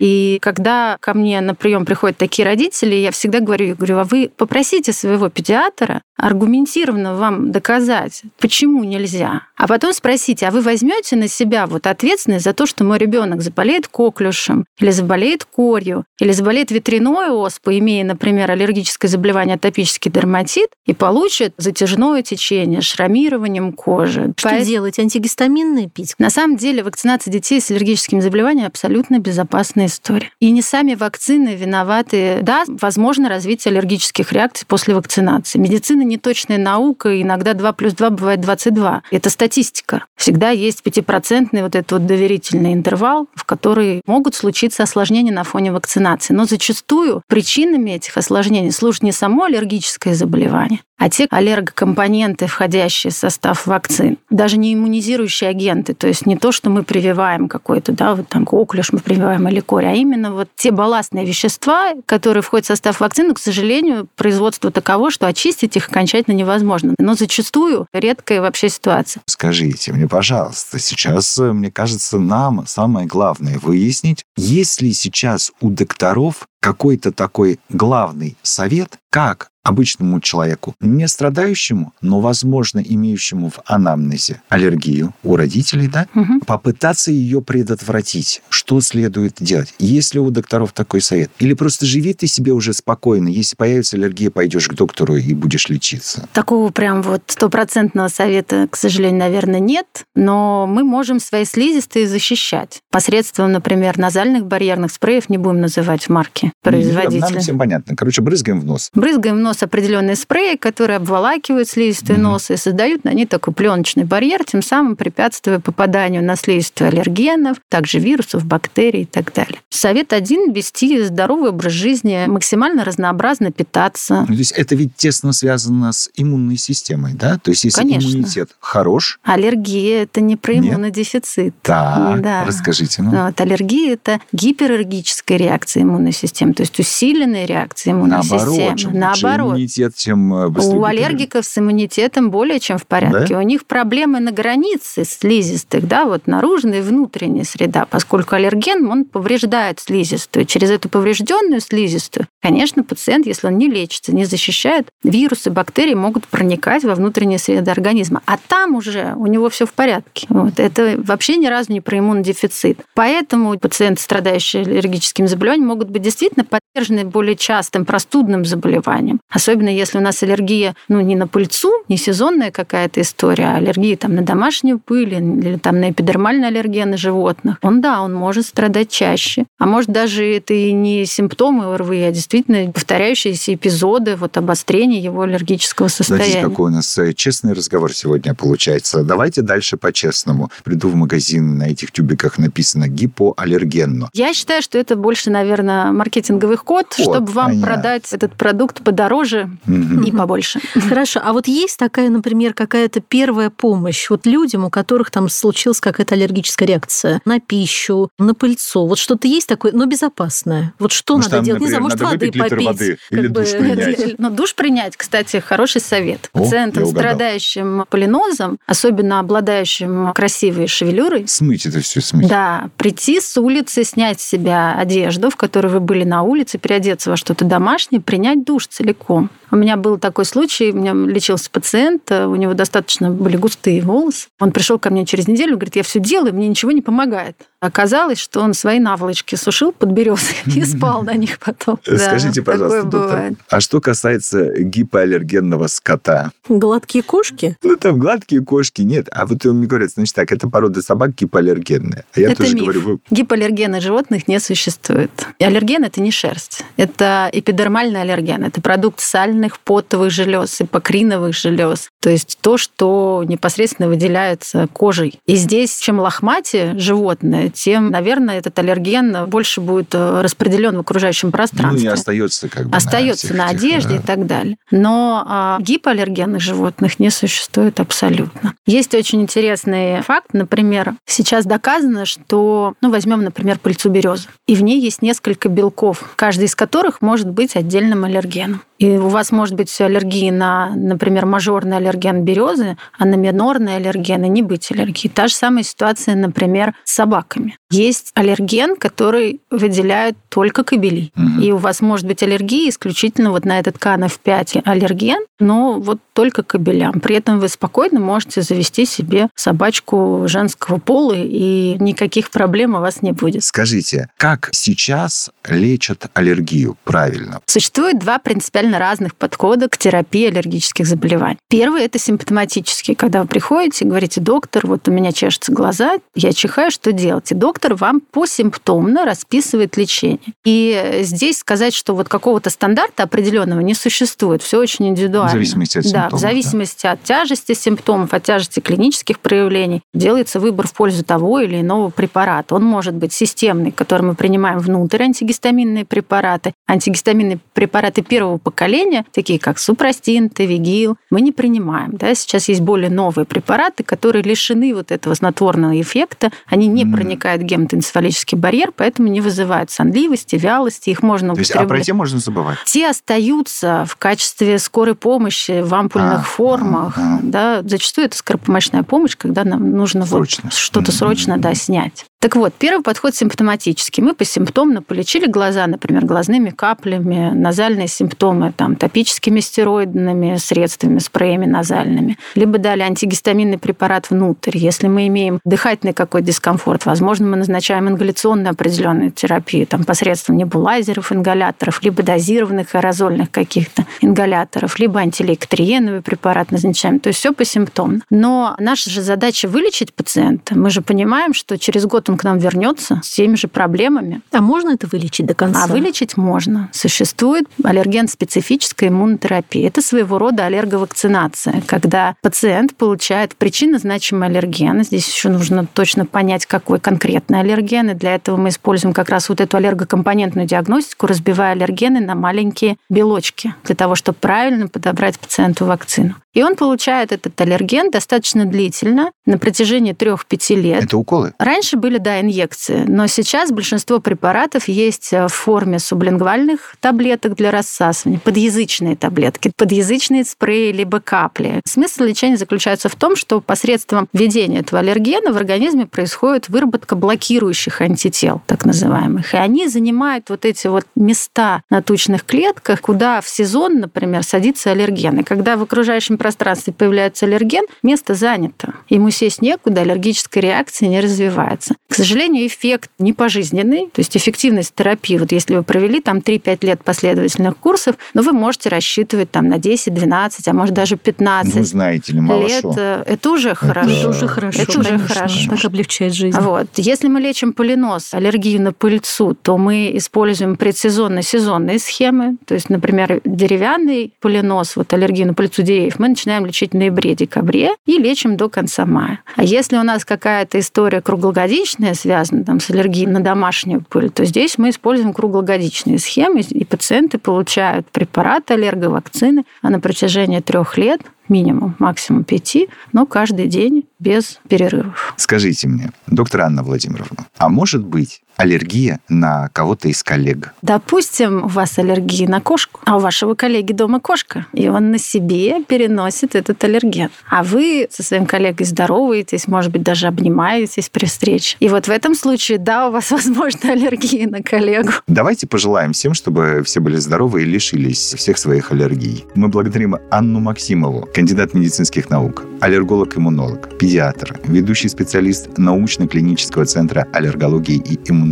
И 0.00 0.38
когда 0.42 0.96
ко 1.00 1.14
мне 1.14 1.40
на 1.40 1.54
прием 1.54 1.84
приходят 1.84 2.16
такие 2.16 2.44
родители, 2.44 2.94
я 2.94 3.10
всегда 3.10 3.40
говорю, 3.40 3.66
я 3.66 3.74
говорю, 3.74 3.98
а 3.98 4.04
вы 4.04 4.30
попросите 4.36 4.92
своего 4.92 5.28
педиатра 5.28 6.02
аргументированно 6.16 7.16
вам 7.16 7.50
доказать, 7.50 8.22
почему 8.38 8.84
нельзя. 8.84 9.42
А 9.56 9.66
потом 9.66 9.92
спросите, 9.92 10.46
а 10.46 10.50
вы 10.50 10.60
возьмете 10.60 11.16
на 11.16 11.28
себя 11.28 11.66
вот 11.66 11.86
ответственность 11.86 12.44
за 12.44 12.52
то, 12.52 12.66
что 12.66 12.84
мой 12.84 12.98
ребенок 12.98 13.42
заболеет 13.42 13.88
коклюшем, 13.88 14.64
или 14.78 14.90
заболеет 14.90 15.44
корью, 15.44 16.04
или 16.20 16.32
заболеет 16.32 16.70
ветряной 16.70 17.30
оспой, 17.30 17.78
имея, 17.80 18.04
например, 18.04 18.50
аллергическое 18.50 19.10
заболевание 19.10 19.56
атопический 19.56 20.10
дерматит, 20.10 20.70
и 20.86 20.94
получит 20.94 21.52
затяжное 21.56 22.22
течение, 22.22 22.80
шрамированием 22.80 23.72
кожи. 23.72 24.32
Что 24.36 24.50
Поэт- 24.50 24.66
делать? 24.66 24.98
Антигистаминные 24.98 25.88
пить? 25.88 26.14
на 26.18 26.30
самом 26.30 26.56
деле 26.56 26.82
вакцинация 26.82 27.30
детей 27.30 27.60
с 27.60 27.70
аллергическими 27.70 28.20
заболеваниями 28.20 28.68
абсолютно 28.68 29.18
безопасная 29.34 29.86
история. 29.86 30.30
И 30.38 30.50
не 30.52 30.62
сами 30.62 30.94
вакцины 30.94 31.56
виноваты. 31.56 32.38
Да, 32.42 32.64
возможно 32.68 33.28
развитие 33.28 33.72
аллергических 33.72 34.32
реакций 34.32 34.64
после 34.66 34.94
вакцинации. 34.94 35.58
Медицина 35.58 36.02
не 36.02 36.18
точная 36.18 36.58
наука, 36.58 37.20
иногда 37.20 37.54
2 37.54 37.72
плюс 37.72 37.94
2 37.94 38.10
бывает 38.10 38.40
22. 38.40 39.02
Это 39.10 39.30
статистика. 39.30 40.04
Всегда 40.16 40.50
есть 40.50 40.82
пятипроцентный 40.82 41.62
вот 41.62 41.74
этот 41.74 41.90
вот 41.92 42.06
доверительный 42.06 42.72
интервал, 42.72 43.28
в 43.34 43.44
который 43.44 44.02
могут 44.06 44.36
случиться 44.36 44.84
осложнения 44.84 45.32
на 45.32 45.42
фоне 45.42 45.72
вакцинации. 45.72 46.32
Но 46.32 46.44
зачастую 46.44 47.22
причинами 47.26 47.90
этих 47.90 48.16
осложнений 48.16 48.70
служит 48.70 49.02
не 49.02 49.12
само 49.12 49.44
аллергическое 49.44 50.14
заболевание, 50.14 50.80
а 50.98 51.10
те 51.10 51.26
аллергокомпоненты, 51.30 52.46
входящие 52.46 53.10
в 53.10 53.16
состав 53.16 53.66
вакцин. 53.66 54.18
Даже 54.30 54.56
не 54.56 54.74
иммунизирующие 54.74 55.50
агенты, 55.50 55.94
то 55.94 56.06
есть 56.06 56.26
не 56.26 56.36
то, 56.36 56.52
что 56.52 56.70
мы 56.70 56.82
прививаем 56.82 57.48
какой-то, 57.48 57.92
да, 57.92 58.14
вот 58.14 58.28
там 58.28 58.44
коклюш 58.44 58.92
мы 58.92 59.00
прививаем 59.00 59.48
или 59.48 59.60
корь, 59.60 59.86
а 59.86 59.92
именно 59.92 60.32
вот 60.32 60.48
те 60.56 60.70
балластные 60.70 61.26
вещества, 61.26 61.92
которые 62.06 62.42
входят 62.42 62.64
в 62.64 62.68
состав 62.68 63.00
вакцины, 63.00 63.34
к 63.34 63.38
сожалению, 63.38 64.06
производство 64.16 64.70
таково, 64.70 65.10
что 65.10 65.26
очистить 65.26 65.76
их 65.76 65.88
окончательно 65.88 66.34
невозможно. 66.34 66.94
Но 66.98 67.14
зачастую 67.14 67.86
редкая 67.92 68.40
вообще 68.40 68.68
ситуация. 68.68 69.22
Скажите 69.26 69.92
мне, 69.92 70.08
пожалуйста, 70.08 70.78
сейчас, 70.78 71.38
э, 71.38 71.52
мне 71.52 71.70
кажется, 71.70 72.18
нам 72.18 72.66
самое 72.66 73.06
главное 73.06 73.58
выяснить, 73.58 74.24
есть 74.36 74.80
ли 74.80 74.92
сейчас 74.92 75.52
у 75.60 75.70
докторов 75.70 76.46
какой-то 76.64 77.12
такой 77.12 77.60
главный 77.68 78.38
совет, 78.42 78.98
как 79.10 79.48
обычному 79.62 80.20
человеку, 80.20 80.74
не 80.80 81.08
страдающему, 81.08 81.94
но, 82.02 82.20
возможно, 82.20 82.80
имеющему 82.80 83.48
в 83.48 83.60
анамнезе 83.64 84.42
аллергию 84.50 85.14
у 85.22 85.36
родителей, 85.36 85.88
да, 85.88 86.06
Мгм. 86.12 86.40
попытаться 86.40 87.10
ее 87.10 87.40
предотвратить. 87.40 88.42
Что 88.50 88.80
следует 88.82 89.36
делать? 89.40 89.74
Есть 89.78 90.12
ли 90.14 90.20
у 90.20 90.30
докторов 90.30 90.72
такой 90.72 91.00
совет? 91.00 91.30
Или 91.38 91.54
просто 91.54 91.86
живи 91.86 92.12
ты 92.12 92.26
себе 92.26 92.52
уже 92.52 92.74
спокойно. 92.74 93.28
Если 93.28 93.56
появится 93.56 93.96
аллергия, 93.96 94.30
пойдешь 94.30 94.68
к 94.68 94.74
доктору 94.74 95.16
и 95.16 95.32
будешь 95.32 95.68
лечиться. 95.70 96.28
Такого 96.34 96.70
прям 96.70 97.00
вот 97.00 97.22
стопроцентного 97.28 98.08
совета, 98.08 98.68
к 98.70 98.76
сожалению, 98.76 99.20
наверное, 99.20 99.60
нет, 99.60 99.86
но 100.14 100.66
мы 100.66 100.84
можем 100.84 101.20
свои 101.20 101.46
слизистые 101.46 102.06
защищать 102.06 102.80
посредством, 102.90 103.52
например, 103.52 103.96
назальных 103.96 104.44
барьерных 104.46 104.92
спреев, 104.92 105.30
не 105.30 105.38
будем 105.38 105.62
называть 105.62 106.08
марки 106.10 106.52
Нам 106.62 106.72
производителя. 106.72 107.40
всем 107.40 107.58
понятно. 107.58 107.94
Короче, 107.94 108.22
брызгаем 108.22 108.60
в 108.60 108.64
нос. 108.64 108.90
Брызгаем 108.94 109.36
в 109.36 109.40
нос 109.40 109.62
определенные 109.62 110.16
спреи, 110.16 110.56
которые 110.56 110.96
обволакивают 110.96 111.68
слизистые 111.68 112.14
Мгм. 112.16 112.22
носа 112.22 112.54
и 112.54 112.56
создают 112.56 113.04
на 113.04 113.12
ней 113.12 113.26
такой 113.26 113.52
пленочный 113.52 114.04
барьер, 114.04 114.44
тем 114.44 114.62
самым 114.62 114.96
препятствуя 114.96 115.58
попаданию 115.58 116.24
на 116.24 116.36
слизистую 116.36 116.88
аллергенов, 116.88 117.58
также 117.68 117.98
вирусов, 117.98 118.46
бактерий 118.46 119.02
и 119.02 119.04
так 119.06 119.32
далее. 119.34 119.58
Совет 119.68 120.12
один– 120.14 120.52
вести 120.54 121.02
здоровый 121.02 121.50
образ 121.50 121.72
жизни, 121.72 122.24
максимально 122.28 122.84
разнообразно 122.84 123.52
питаться. 123.52 124.20
Ну, 124.20 124.26
то 124.28 124.32
есть 124.32 124.52
это 124.52 124.74
ведь 124.74 124.96
тесно 124.96 125.32
связано 125.34 125.92
с 125.92 126.08
иммунной 126.16 126.56
системой, 126.56 127.12
да? 127.12 127.38
То 127.42 127.50
есть 127.50 127.64
если 127.64 127.80
Конечно. 127.82 128.08
иммунитет 128.08 128.56
хорош, 128.60 129.18
Аллергия– 129.22 130.02
это 130.04 130.20
не 130.22 130.36
про 130.36 130.54
Нет. 130.54 130.72
иммунодефицит. 130.74 131.54
так, 131.62 132.22
Да. 132.22 132.44
расскажите. 132.46 133.02
Ну, 133.02 133.10
Вот, 133.10 133.38
аллергия– 133.40 133.92
это 133.94 134.20
гипераллергическая 134.32 135.36
реакция 135.36 135.82
иммунной 135.82 136.12
системы, 136.12 136.43
то 136.52 136.62
есть 136.62 136.78
усиленная 136.78 137.46
реакция 137.46 137.92
иммунной 137.92 138.18
наоборот, 138.18 138.54
системы. 138.54 138.78
чем 138.78 138.98
Наоборот. 138.98 139.52
иммунитет, 139.52 139.94
тем 139.94 140.34
э, 140.34 140.48
быстрее. 140.48 140.76
У 140.76 140.84
аллергиков 140.84 141.46
с 141.46 141.56
иммунитетом 141.56 142.30
более 142.30 142.60
чем 142.60 142.78
в 142.78 142.86
порядке. 142.86 143.36
У 143.36 143.42
них 143.42 143.66
проблемы 143.66 144.20
на 144.20 144.32
границе 144.32 145.04
слизистых, 145.04 145.86
да, 145.86 146.04
вот 146.04 146.26
наружная 146.26 146.80
и 146.80 146.82
внутренняя 146.82 147.44
среда, 147.44 147.86
поскольку 147.88 148.34
аллерген, 148.34 148.86
он 148.90 149.04
повреждает 149.04 149.80
слизистую. 149.80 150.44
Через 150.44 150.70
эту 150.70 150.88
поврежденную 150.88 151.60
слизистую, 151.60 152.26
конечно, 152.42 152.82
пациент, 152.82 153.26
если 153.26 153.46
он 153.46 153.56
не 153.56 153.68
лечится, 153.68 154.14
не 154.14 154.24
защищает, 154.24 154.88
вирусы, 155.04 155.50
бактерии 155.50 155.94
могут 155.94 156.26
проникать 156.26 156.82
во 156.84 156.94
внутренние 156.94 157.38
среды 157.38 157.70
организма. 157.70 158.22
А 158.26 158.36
там 158.36 158.74
уже 158.74 159.14
у 159.16 159.26
него 159.26 159.48
все 159.48 159.66
в 159.66 159.72
порядке. 159.72 160.26
Вот. 160.28 160.58
Это 160.58 160.96
вообще 160.98 161.36
ни 161.36 161.46
разу 161.46 161.72
не 161.72 161.80
про 161.80 161.98
иммунодефицит. 161.98 162.80
Поэтому 162.94 163.56
пациенты, 163.58 164.02
страдающие 164.02 164.62
аллергическими 164.62 165.26
заболеваниями, 165.26 165.68
могут 165.68 165.90
быть 165.90 166.02
действительно 166.02 166.33
действительно 166.34 166.60
подвержены 166.74 167.04
более 167.04 167.36
частым 167.36 167.84
простудным 167.84 168.44
заболеваниям. 168.44 169.20
Особенно 169.30 169.68
если 169.68 169.98
у 169.98 170.00
нас 170.00 170.22
аллергия 170.22 170.74
ну, 170.88 171.00
не 171.00 171.16
на 171.16 171.26
пыльцу, 171.26 171.70
не 171.88 171.96
сезонная 171.96 172.50
какая-то 172.50 173.00
история, 173.00 173.46
а 173.46 173.56
аллергия 173.56 173.96
там, 173.96 174.14
на 174.14 174.22
домашнюю 174.22 174.78
пыль 174.78 175.14
или 175.14 175.56
там, 175.56 175.80
на 175.80 175.90
эпидермальную 175.90 176.48
аллергию 176.48 176.88
на 176.88 176.96
животных. 176.96 177.58
Он, 177.62 177.80
да, 177.80 178.02
он 178.02 178.14
может 178.14 178.46
страдать 178.46 178.90
чаще. 178.90 179.44
А 179.58 179.66
может 179.66 179.90
даже 179.90 180.24
это 180.24 180.54
и 180.54 180.72
не 180.72 181.06
симптомы 181.06 181.74
ОРВИ, 181.74 182.02
а 182.02 182.10
действительно 182.10 182.70
повторяющиеся 182.72 183.54
эпизоды 183.54 184.16
вот, 184.16 184.36
обострения 184.36 185.00
его 185.00 185.22
аллергического 185.22 185.88
состояния. 185.88 186.30
Знаете, 186.32 186.48
какой 186.48 186.70
у 186.70 186.74
нас 186.74 186.98
э, 186.98 187.12
честный 187.12 187.52
разговор 187.52 187.92
сегодня 187.92 188.34
получается. 188.34 189.02
Давайте 189.02 189.42
дальше 189.42 189.76
по-честному. 189.76 190.50
Приду 190.64 190.88
в 190.88 190.94
магазин, 190.94 191.58
на 191.58 191.68
этих 191.70 191.92
тюбиках 191.92 192.38
написано 192.38 192.88
гипоаллергенно. 192.88 194.10
Я 194.12 194.34
считаю, 194.34 194.62
что 194.62 194.78
это 194.78 194.96
больше, 194.96 195.30
наверное, 195.30 195.92
маркетинговый 196.14 196.56
ход, 196.56 196.86
Ход, 196.86 196.92
чтобы 196.94 197.32
вам 197.32 197.46
понятно. 197.46 197.66
продать 197.66 198.12
этот 198.12 198.34
продукт 198.34 198.82
подороже 198.82 199.50
Мгм. 199.66 200.02
и 200.04 200.12
побольше. 200.12 200.60
Хорошо, 200.88 201.20
а 201.24 201.32
вот 201.32 201.48
есть 201.48 201.76
такая, 201.78 202.08
например, 202.08 202.54
какая-то 202.54 203.00
первая 203.00 203.50
помощь 203.50 204.08
вот 204.10 204.26
людям, 204.26 204.64
у 204.64 204.70
которых 204.70 205.10
там 205.10 205.28
случилась 205.28 205.80
какая-то 205.80 206.14
аллергическая 206.14 206.68
реакция 206.68 207.20
на 207.24 207.40
пищу, 207.40 208.10
на 208.18 208.34
пыльцу. 208.34 208.86
Вот 208.86 208.98
что-то 208.98 209.26
есть 209.26 209.48
такое, 209.48 209.72
но 209.72 209.86
безопасное. 209.86 210.72
Вот 210.78 210.92
что 210.92 211.16
Может, 211.16 211.32
надо 211.32 211.38
там, 211.38 211.44
делать? 211.46 211.62
Не 211.62 211.68
знаю, 211.68 211.82
например, 211.82 212.00
может, 212.08 212.22
надо 212.22 212.26
воды 212.26 212.50
попить. 212.50 212.66
воды 212.66 212.98
или 213.10 213.26
бы, 213.28 213.40
душ 213.40 213.50
принять? 213.52 214.18
Но 214.18 214.30
душ 214.30 214.54
принять, 214.54 214.96
кстати, 214.96 215.38
хороший 215.40 215.80
совет. 215.80 216.30
О, 216.32 216.40
Пациентам, 216.44 216.86
страдающим 216.86 217.84
полинозом, 217.90 218.58
особенно 218.66 219.18
обладающим 219.20 220.12
красивой 220.14 220.66
шевелюрой, 220.68 221.26
Смыть 221.26 221.66
это 221.66 221.80
все, 221.80 222.00
смыть. 222.00 222.28
да, 222.28 222.70
прийти 222.76 223.20
с 223.20 223.36
улицы, 223.36 223.84
снять 223.84 224.20
с 224.20 224.24
себя 224.28 224.74
одежду, 224.78 225.30
в 225.30 225.36
которой 225.36 225.68
вы 225.68 225.80
были 225.80 226.03
на 226.04 226.22
улице, 226.22 226.58
переодеться 226.58 227.10
во 227.10 227.16
что-то 227.16 227.44
домашнее, 227.44 228.00
принять 228.00 228.44
душ 228.44 228.66
целиком. 228.68 229.30
У 229.50 229.56
меня 229.56 229.76
был 229.76 229.98
такой 229.98 230.24
случай, 230.24 230.72
у 230.72 230.76
меня 230.76 230.92
лечился 230.94 231.48
пациент, 231.50 232.10
э, 232.10 232.26
у 232.26 232.34
него 232.34 232.54
достаточно 232.54 233.10
были 233.10 233.36
густые 233.36 233.80
волосы. 233.82 234.28
Он 234.40 234.50
пришел 234.50 234.78
ко 234.78 234.90
мне 234.90 235.06
через 235.06 235.28
неделю, 235.28 235.52
говорит, 235.56 235.76
я 235.76 235.82
все 235.84 236.00
делаю, 236.00 236.34
мне 236.34 236.48
ничего 236.48 236.72
не 236.72 236.82
помогает. 236.82 237.36
Оказалось, 237.60 238.18
что 238.18 238.40
он 238.40 238.52
свои 238.52 238.78
наволочки 238.78 239.36
сушил 239.36 239.72
под 239.72 239.90
березой 239.90 240.36
и 240.46 240.62
спал 240.64 241.02
на 241.02 241.14
них 241.14 241.38
потом. 241.38 241.78
Да, 241.86 241.98
Скажите, 241.98 242.42
пожалуйста, 242.42 242.82
такое 242.82 242.90
доктор, 242.90 243.10
бывает. 243.16 243.38
а 243.48 243.60
что 243.60 243.80
касается 243.80 244.52
гипоаллергенного 244.58 245.66
скота? 245.68 246.32
Гладкие 246.48 247.02
кошки? 247.02 247.56
Ну, 247.62 247.76
там 247.76 247.98
гладкие 247.98 248.42
кошки 248.44 248.82
нет. 248.82 249.08
А 249.12 249.26
вот 249.26 249.44
мне 249.44 249.66
говорят, 249.66 249.90
значит 249.90 250.14
так, 250.14 250.32
это 250.32 250.48
порода 250.48 250.82
собак 250.82 251.14
гипоаллергенная. 251.14 252.04
А 252.14 252.20
я 252.20 252.28
Это 252.30 252.42
тоже 252.42 252.54
миф. 252.54 252.62
говорю, 252.64 252.80
вы- 252.80 252.98
Гипоаллергены 253.10 253.80
животных 253.80 254.28
не 254.28 254.38
существует. 254.40 255.10
И 255.38 255.44
аллерген– 255.44 255.84
это 255.94 256.02
не 256.02 256.10
шерсть. 256.10 256.64
Это 256.76 257.30
эпидермальный 257.32 258.02
аллерген. 258.02 258.42
Это 258.42 258.60
продукт 258.60 258.98
сальных 258.98 259.60
потовых 259.60 260.10
желез 260.10 260.60
и 260.60 260.64
покриновых 260.64 261.36
желез. 261.36 261.88
То 262.04 262.10
есть 262.10 262.36
то, 262.42 262.58
что 262.58 263.24
непосредственно 263.26 263.88
выделяется 263.88 264.68
кожей. 264.70 265.18
И 265.24 265.36
здесь, 265.36 265.78
чем 265.78 265.98
лохматее 265.98 266.78
животное, 266.78 267.48
тем, 267.48 267.90
наверное, 267.90 268.36
этот 268.36 268.58
аллерген 268.58 269.24
больше 269.24 269.62
будет 269.62 269.94
э, 269.94 270.20
распределен 270.20 270.76
в 270.76 270.80
окружающем 270.80 271.28
ну, 271.28 271.32
пространстве. 271.32 271.88
и 271.88 271.90
остается 271.90 272.50
как 272.50 272.68
бы 272.68 272.76
Остается 272.76 273.28
всех 273.28 273.38
на 273.38 273.46
этих, 273.46 273.56
одежде 273.56 273.94
э, 273.94 273.96
и 273.96 274.00
так 274.00 274.26
далее. 274.26 274.58
Но 274.70 275.24
а, 275.26 275.56
гипоаллергенных 275.60 276.42
животных 276.42 276.98
не 276.98 277.08
существует 277.08 277.80
абсолютно. 277.80 278.52
Есть 278.66 278.94
очень 278.94 279.22
интересный 279.22 280.02
факт, 280.02 280.34
например, 280.34 280.96
сейчас 281.06 281.46
доказано, 281.46 282.04
что, 282.04 282.74
ну, 282.82 282.90
возьмем, 282.90 283.22
например, 283.22 283.58
пыльцу 283.58 283.88
березы, 283.88 284.28
и 284.46 284.56
в 284.56 284.62
ней 284.62 284.78
есть 284.78 285.00
несколько 285.00 285.48
белков, 285.48 286.12
каждый 286.16 286.44
из 286.44 286.54
которых 286.54 287.00
может 287.00 287.30
быть 287.30 287.56
отдельным 287.56 288.04
аллергеном. 288.04 288.60
И 288.78 288.90
у 288.98 289.08
вас 289.08 289.30
может 289.30 289.54
быть 289.54 289.80
аллергия 289.80 290.32
на, 290.32 290.70
например, 290.74 291.24
мажорный 291.24 291.78
аллерген 291.78 291.93
березы, 292.22 292.76
а 292.98 293.04
на 293.04 293.14
минорные 293.14 293.76
аллергены 293.76 294.28
не 294.28 294.42
быть 294.42 294.70
аллергии. 294.70 295.08
Та 295.08 295.28
же 295.28 295.34
самая 295.34 295.64
ситуация, 295.64 296.14
например, 296.14 296.74
с 296.84 296.94
собаками. 296.94 297.56
Есть 297.74 298.12
аллерген, 298.14 298.76
который 298.76 299.40
выделяет 299.50 300.16
только 300.28 300.64
кобели. 300.64 301.10
Мгм. 301.14 301.40
И 301.40 301.52
у 301.52 301.56
вас 301.56 301.80
может 301.80 302.06
быть 302.06 302.22
аллергия 302.22 302.68
исключительно 302.68 303.30
вот 303.30 303.44
на 303.44 303.58
этот 303.58 303.78
КНФ5 303.78 304.62
аллерген, 304.64 305.24
но 305.38 305.80
вот 305.80 305.98
только 306.12 306.42
кобелям. 306.42 307.00
При 307.00 307.16
этом 307.16 307.40
вы 307.40 307.48
спокойно 307.48 308.00
можете 308.00 308.42
завести 308.42 308.86
себе 308.86 309.28
собачку 309.34 310.24
женского 310.26 310.78
пола, 310.78 311.14
и 311.16 311.76
никаких 311.80 312.30
проблем 312.30 312.74
у 312.74 312.80
вас 312.80 313.02
не 313.02 313.12
будет. 313.12 313.44
Скажите, 313.44 314.08
как 314.16 314.50
сейчас 314.52 315.30
лечат 315.48 316.06
аллергию 316.14 316.76
правильно? 316.84 317.40
Существует 317.46 317.98
два 317.98 318.18
принципиально 318.18 318.78
разных 318.78 319.16
подхода 319.16 319.68
к 319.68 319.76
терапии 319.76 320.28
аллергических 320.28 320.86
заболеваний. 320.86 321.38
Первый– 321.48 321.82
это 321.84 321.98
симптоматический, 321.98 322.94
когда 322.94 323.22
вы 323.22 323.28
приходите 323.28 323.84
и 323.84 323.88
говорите, 323.88 324.20
доктор, 324.20 324.66
вот 324.66 324.88
у 324.88 324.92
меня 324.92 325.12
чешутся 325.12 325.52
глаза, 325.52 325.98
я 326.14 326.32
чихаю, 326.32 326.70
что 326.70 326.92
делать? 326.92 327.30
И 327.32 327.34
доктор 327.34 327.63
вам 327.72 328.00
посимптомно 328.00 329.06
расписывает 329.06 329.78
лечение. 329.78 330.18
И 330.44 330.98
здесь 331.00 331.38
сказать, 331.38 331.72
что 331.74 331.94
вот 331.94 332.08
какого-то 332.08 332.50
стандарта 332.50 333.04
определенного 333.04 333.60
не 333.60 333.72
существует. 333.74 334.42
Все 334.42 334.58
очень 334.58 334.88
индивидуально. 334.88 335.30
В 335.30 335.32
зависимости 335.32 335.78
от 335.78 335.84
Да, 335.84 335.90
симптомов, 335.90 336.12
в 336.12 336.18
зависимости 336.20 336.86
от 336.86 337.02
тяжести 337.02 337.54
симптомов, 337.54 338.12
от 338.12 338.22
тяжести 338.22 338.60
клинических 338.60 339.18
проявлений 339.20 339.80
делается 339.94 340.40
выбор 340.40 340.66
в 340.66 340.74
пользу 340.74 341.04
того 341.04 341.40
или 341.40 341.60
иного 341.62 341.88
препарата. 341.88 342.54
Он 342.54 342.64
может 342.64 342.94
быть 342.94 343.12
системный, 343.12 343.72
который 343.72 344.02
мы 344.02 344.14
принимаем 344.14 344.58
внутрь, 344.58 345.02
антигистаминные 345.04 345.84
препараты. 345.86 346.52
Антигистаминные 346.68 347.38
препараты 347.54 348.02
первого 348.02 348.38
поколения, 348.38 349.04
такие 349.12 349.38
как 349.38 349.58
супрастин, 349.58 350.28
тавигил, 350.28 350.96
мы 351.10 351.20
не 351.20 351.32
принимаем. 351.32 351.92
Да? 351.92 352.14
Сейчас 352.14 352.48
есть 352.48 352.60
более 352.60 352.90
новые 352.90 353.24
препараты, 353.24 353.84
которые 353.84 354.22
лишены 354.22 354.74
вот 354.74 354.90
этого 354.90 355.14
снотворного 355.14 355.80
эффекта. 355.80 356.30
Они 356.46 356.66
не 356.66 356.82
М. 356.82 356.92
проникают 356.92 357.42
в 357.42 357.46
гематоэнцефалический 357.54 358.36
барьер, 358.36 358.72
поэтому 358.76 359.08
не 359.08 359.20
вызывают 359.20 359.70
сонливости, 359.70 360.36
вялости. 360.36 360.90
Их 360.90 361.02
можно 361.02 361.34
То 361.34 361.40
есть, 361.40 361.52
а 361.52 361.64
про 361.64 361.80
те 361.80 361.92
можно 361.92 362.18
забывать? 362.18 362.58
Те 362.66 362.88
остаются 362.90 363.84
в 363.88 363.96
качестве 363.96 364.58
скорой 364.58 364.94
помощи 364.94 365.62
в 365.62 365.72
ампульных 365.74 366.20
А, 366.20 366.22
формах. 366.22 366.94
а, 366.98 367.16
а. 367.16 367.18
Да, 367.22 367.62
зачастую 367.64 368.06
это 368.06 368.16
скоропомощная 368.16 368.82
помощь, 368.82 369.16
когда 369.16 369.44
нам 369.44 369.70
нужно 369.72 370.00
вот 370.00 370.08
Срочно. 370.08 370.50
что-то 370.50 370.90
Мгм. 370.90 370.98
срочно 370.98 371.38
да, 371.38 371.54
снять. 371.54 372.06
Так 372.24 372.36
вот, 372.36 372.54
первый 372.54 372.82
подход 372.82 373.14
симптоматический. 373.14 374.02
Мы 374.02 374.14
посимптомно 374.14 374.80
полечили 374.80 375.26
глаза, 375.26 375.66
например, 375.66 376.06
глазными 376.06 376.48
каплями, 376.48 377.30
назальные 377.34 377.86
симптомы, 377.86 378.50
там, 378.56 378.76
топическими 378.76 379.40
стероидными 379.40 380.36
средствами, 380.36 381.00
спреями 381.00 381.44
назальными. 381.44 382.16
Либо 382.34 382.56
дали 382.56 382.80
антигистаминный 382.80 383.58
препарат 383.58 384.08
внутрь. 384.08 384.56
Если 384.56 384.88
мы 384.88 385.06
имеем 385.08 385.38
дыхательный 385.44 385.92
какой-то 385.92 386.28
дискомфорт, 386.28 386.86
возможно, 386.86 387.26
мы 387.26 387.36
назначаем 387.36 387.90
ингаляционную 387.90 388.52
определенную 388.52 389.10
терапию 389.10 389.66
там, 389.66 389.84
посредством 389.84 390.38
небулайзеров, 390.38 391.12
ингаляторов, 391.12 391.82
либо 391.82 392.02
дозированных 392.02 392.74
аэрозольных 392.74 393.30
каких-то 393.30 393.84
ингаляторов, 394.00 394.78
либо 394.78 394.98
антилейкотриеновый 395.00 396.00
препарат 396.00 396.52
назначаем. 396.52 397.00
То 397.00 397.08
есть 397.08 397.18
все 397.18 397.34
посимптомно. 397.34 398.00
Но 398.08 398.56
наша 398.58 398.88
же 398.88 399.02
задача 399.02 399.46
вылечить 399.46 399.92
пациента. 399.92 400.56
Мы 400.56 400.70
же 400.70 400.80
понимаем, 400.80 401.34
что 401.34 401.58
через 401.58 401.84
год 401.84 402.08
он 402.08 402.13
к 402.16 402.24
нам 402.24 402.38
вернется 402.38 403.00
с 403.02 403.10
теми 403.10 403.36
же 403.36 403.48
проблемами. 403.48 404.22
А 404.32 404.40
можно 404.40 404.70
это 404.70 404.86
вылечить 404.86 405.26
до 405.26 405.34
конца? 405.34 405.64
А 405.64 405.66
вылечить 405.66 406.16
можно. 406.16 406.68
Существует 406.72 407.46
аллерген-специфическая 407.62 408.88
иммунотерапия. 408.88 409.68
Это 409.68 409.82
своего 409.82 410.18
рода 410.18 410.46
аллерговакцинация, 410.46 411.62
когда 411.66 412.14
пациент 412.22 412.74
получает 412.76 413.36
причинно 413.36 413.78
значимый 413.78 414.28
аллерген. 414.28 414.82
Здесь 414.84 415.08
еще 415.08 415.28
нужно 415.28 415.66
точно 415.66 416.06
понять, 416.06 416.46
какой 416.46 416.80
конкретный 416.80 417.40
аллерген. 417.40 417.90
И 417.90 417.94
для 417.94 418.14
этого 418.14 418.36
мы 418.36 418.50
используем 418.50 418.94
как 418.94 419.08
раз 419.08 419.28
вот 419.28 419.40
эту 419.40 419.56
аллергокомпонентную 419.56 420.46
диагностику, 420.46 421.06
разбивая 421.06 421.52
аллергены 421.52 422.00
на 422.00 422.14
маленькие 422.14 422.76
белочки, 422.88 423.54
для 423.64 423.74
того, 423.74 423.94
чтобы 423.94 424.18
правильно 424.20 424.68
подобрать 424.68 425.18
пациенту 425.18 425.64
вакцину. 425.66 426.14
И 426.34 426.42
он 426.42 426.56
получает 426.56 427.12
этот 427.12 427.40
аллерген 427.40 427.90
достаточно 427.90 428.44
длительно, 428.44 429.12
на 429.24 429.38
протяжении 429.38 429.94
3-5 429.94 430.54
лет. 430.56 430.84
Это 430.84 430.98
уколы? 430.98 431.32
Раньше 431.38 431.76
были, 431.76 431.98
да, 432.04 432.20
инъекции, 432.20 432.84
но 432.86 433.06
сейчас 433.08 433.50
большинство 433.50 433.98
препаратов 433.98 434.68
есть 434.68 435.10
в 435.10 435.28
форме 435.28 435.78
сублингвальных 435.78 436.76
таблеток 436.80 437.34
для 437.34 437.50
рассасывания, 437.50 438.20
подъязычные 438.20 438.94
таблетки, 438.94 439.50
подъязычные 439.56 440.24
спреи 440.24 440.70
либо 440.70 441.00
капли. 441.00 441.60
Смысл 441.66 442.04
лечения 442.04 442.36
заключается 442.36 442.88
в 442.88 442.94
том, 442.94 443.16
что 443.16 443.40
посредством 443.40 444.08
введения 444.12 444.60
этого 444.60 444.80
аллергена 444.80 445.32
в 445.32 445.36
организме 445.36 445.86
происходит 445.86 446.48
выработка 446.48 446.94
блокирующих 446.94 447.80
антител, 447.80 448.42
так 448.46 448.64
называемых. 448.64 449.34
И 449.34 449.36
они 449.36 449.66
занимают 449.68 450.28
вот 450.28 450.44
эти 450.44 450.66
вот 450.66 450.84
места 450.94 451.62
на 451.70 451.82
тучных 451.82 452.24
клетках, 452.24 452.82
куда 452.82 453.20
в 453.20 453.28
сезон, 453.28 453.80
например, 453.80 454.22
садится 454.22 454.70
аллерген. 454.72 455.20
И 455.20 455.22
когда 455.22 455.56
в 455.56 455.62
окружающем 455.62 456.18
пространстве 456.18 456.72
появляется 456.72 457.24
аллерген, 457.24 457.64
место 457.82 458.14
занято. 458.14 458.74
Ему 458.90 459.10
сесть 459.10 459.40
некуда, 459.40 459.80
аллергическая 459.80 460.42
реакция 460.42 460.88
не 460.88 461.00
развивается. 461.00 461.74
К 461.88 461.94
сожалению, 461.94 462.46
эффект 462.46 462.90
не 462.98 463.12
пожизненный, 463.12 463.86
то 463.92 464.00
есть 464.00 464.16
эффективность 464.16 464.74
терапии, 464.74 465.18
вот 465.18 465.32
если 465.32 465.54
вы 465.54 465.62
провели 465.62 466.00
там 466.00 466.18
3-5 466.18 466.64
лет 466.66 466.82
последовательных 466.82 467.56
курсов, 467.58 467.96
но 468.14 468.22
вы 468.22 468.32
можете 468.32 468.68
рассчитывать 468.70 469.30
там 469.30 469.48
на 469.48 469.56
10-12, 469.58 470.30
а 470.46 470.52
может 470.54 470.74
даже 470.74 470.96
15 470.96 471.54
Ну, 471.54 471.62
знаете 471.64 472.12
ли, 472.14 472.20
мало 472.20 472.46
лет. 472.46 472.62
шо. 472.62 472.74
э, 472.76 473.04
Это 473.06 473.30
уже 473.30 473.54
хорошо. 473.54 473.90
Это 473.90 474.08
уже 474.08 474.26
хорошо. 474.28 474.62
Это 474.62 474.78
уже 474.80 474.88
конечно. 474.88 475.08
хорошо. 475.14 475.50
Так 475.50 475.64
облегчает 475.64 476.14
жизнь. 476.14 476.38
Вот. 476.40 476.66
Если 476.76 477.08
мы 477.08 477.20
лечим 477.20 477.52
полинос, 477.52 478.14
аллергию 478.14 478.60
на 478.62 478.72
пыльцу, 478.72 479.34
то 479.34 479.58
мы 479.58 479.90
используем 479.96 480.56
предсезонно-сезонные 480.56 481.78
схемы. 481.78 482.36
То 482.46 482.54
есть, 482.54 482.70
например, 482.70 483.20
деревянный 483.24 484.12
полинос, 484.20 484.76
вот 484.76 484.92
аллергию 484.92 485.26
на 485.26 485.34
пыльцу 485.34 485.62
деревьев, 485.62 485.98
мы 485.98 486.08
начинаем 486.08 486.46
лечить 486.46 486.72
в 486.72 486.76
ноябре-декабре 486.76 487.72
и 487.86 487.98
лечим 487.98 488.36
до 488.36 488.48
конца 488.48 488.86
мая. 488.86 489.20
А 489.36 489.44
если 489.44 489.76
у 489.76 489.82
нас 489.82 490.04
какая-то 490.04 490.58
история 490.58 491.00
круглогодичная 491.02 491.73
связана 491.94 492.44
там, 492.44 492.60
с 492.60 492.70
аллергией 492.70 493.06
на 493.06 493.20
домашнюю 493.20 493.82
пыль, 493.82 494.10
то 494.10 494.24
здесь 494.24 494.58
мы 494.58 494.70
используем 494.70 495.12
круглогодичные 495.12 495.98
схемы, 495.98 496.40
и 496.40 496.64
пациенты 496.64 497.18
получают 497.18 497.88
препараты 497.90 498.54
аллерговакцины 498.54 499.44
а 499.62 499.70
на 499.70 499.80
протяжении 499.80 500.40
трех 500.40 500.76
лет 500.78 501.00
минимум, 501.28 501.74
максимум 501.78 502.24
пяти, 502.24 502.68
но 502.92 503.06
каждый 503.06 503.46
день 503.46 503.86
без 503.98 504.40
перерывов. 504.48 505.14
Скажите 505.16 505.68
мне, 505.68 505.90
доктор 506.06 506.42
Анна 506.42 506.62
Владимировна, 506.62 507.26
а 507.38 507.48
может 507.48 507.84
быть 507.84 508.22
аллергия 508.36 509.00
на 509.08 509.48
кого-то 509.52 509.88
из 509.88 510.02
коллег? 510.02 510.52
Допустим, 510.62 511.44
у 511.44 511.48
вас 511.48 511.78
аллергия 511.78 512.28
на 512.28 512.40
кошку, 512.40 512.80
а 512.84 512.96
у 512.96 513.00
вашего 513.00 513.34
коллеги 513.34 513.72
дома 513.72 514.00
кошка, 514.00 514.46
и 514.52 514.68
он 514.68 514.90
на 514.90 514.98
себе 514.98 515.62
переносит 515.64 516.34
этот 516.34 516.62
аллерген. 516.64 517.10
А 517.28 517.42
вы 517.42 517.88
со 517.90 518.02
своим 518.02 518.26
коллегой 518.26 518.66
здороваетесь, 518.66 519.48
может 519.48 519.72
быть, 519.72 519.82
даже 519.82 520.06
обнимаетесь 520.06 520.88
при 520.88 521.06
встрече. 521.06 521.56
И 521.60 521.68
вот 521.68 521.86
в 521.86 521.90
этом 521.90 522.14
случае, 522.14 522.58
да, 522.58 522.88
у 522.88 522.92
вас, 522.92 523.10
возможно, 523.10 523.72
аллергия 523.72 524.28
на 524.28 524.42
коллегу. 524.42 524.92
Давайте 525.06 525.46
пожелаем 525.46 525.92
всем, 525.92 526.14
чтобы 526.14 526.62
все 526.64 526.80
были 526.80 526.96
здоровы 526.96 527.42
и 527.42 527.44
лишились 527.44 528.14
всех 528.14 528.38
своих 528.38 528.72
аллергий. 528.72 529.24
Мы 529.34 529.48
благодарим 529.48 529.96
Анну 530.10 530.40
Максимову, 530.40 531.08
кандидат 531.14 531.54
медицинских 531.54 532.10
наук, 532.10 532.44
аллерголог-иммунолог, 532.60 533.78
педиатр, 533.78 534.40
ведущий 534.44 534.88
специалист 534.88 535.58
научно-клинического 535.58 536.64
центра 536.64 537.06
аллергологии 537.12 537.76
и 537.76 537.98
иммунологии, 538.10 538.23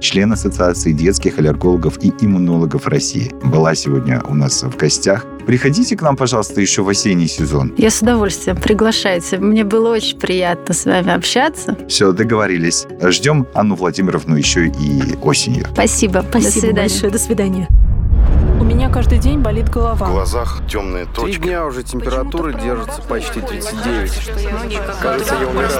член 0.00 0.32
Ассоциации 0.32 0.92
детских 0.92 1.38
аллергологов 1.38 2.02
и 2.02 2.12
иммунологов 2.20 2.86
России. 2.86 3.32
Была 3.44 3.74
сегодня 3.74 4.22
у 4.28 4.34
нас 4.34 4.62
в 4.62 4.76
гостях. 4.76 5.26
Приходите 5.46 5.96
к 5.96 6.02
нам, 6.02 6.16
пожалуйста, 6.16 6.60
еще 6.60 6.82
в 6.82 6.88
осенний 6.88 7.26
сезон. 7.28 7.74
Я 7.76 7.90
с 7.90 8.00
удовольствием 8.00 8.56
приглашайте. 8.56 9.38
Мне 9.38 9.64
было 9.64 9.90
очень 9.92 10.18
приятно 10.18 10.72
с 10.74 10.84
вами 10.86 11.12
общаться. 11.12 11.76
Все, 11.88 12.12
договорились. 12.12 12.86
Ждем 13.02 13.46
Анну 13.54 13.74
Владимировну 13.74 14.36
еще 14.36 14.68
и 14.68 15.16
осенью. 15.22 15.66
Спасибо. 15.72 16.24
Спасибо 16.28 16.32
До 16.32 16.50
свидания. 16.50 16.74
большое. 16.88 17.12
До 17.12 17.18
свидания. 17.18 17.68
У 18.60 18.64
меня 18.66 18.88
каждый 18.88 19.18
день 19.18 19.40
болит 19.40 19.68
В 19.68 19.72
голова. 19.72 20.08
глазах 20.08 20.62
темные 20.70 21.04
Три 21.04 21.14
точки. 21.14 21.40
дня 21.42 21.66
уже 21.66 21.82
температура 21.82 22.52
держится 22.52 23.02
почти 23.02 23.40
39. 23.40 24.12
Кажется, 25.02 25.34
я 25.38 25.46
умираю. 25.48 25.70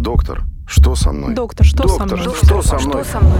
Доктор, 0.00 0.44
что 0.66 0.94
со 0.94 1.12
мной? 1.12 1.34
Доктор, 1.34 1.66
что 1.66 1.86
со 1.86 1.98
Доктор, 1.98 2.18
мной? 2.18 2.34
что 2.34 2.62
со 2.62 2.78
мной? 2.78 3.04
Что 3.04 3.12
со 3.12 3.20
мной? 3.20 3.38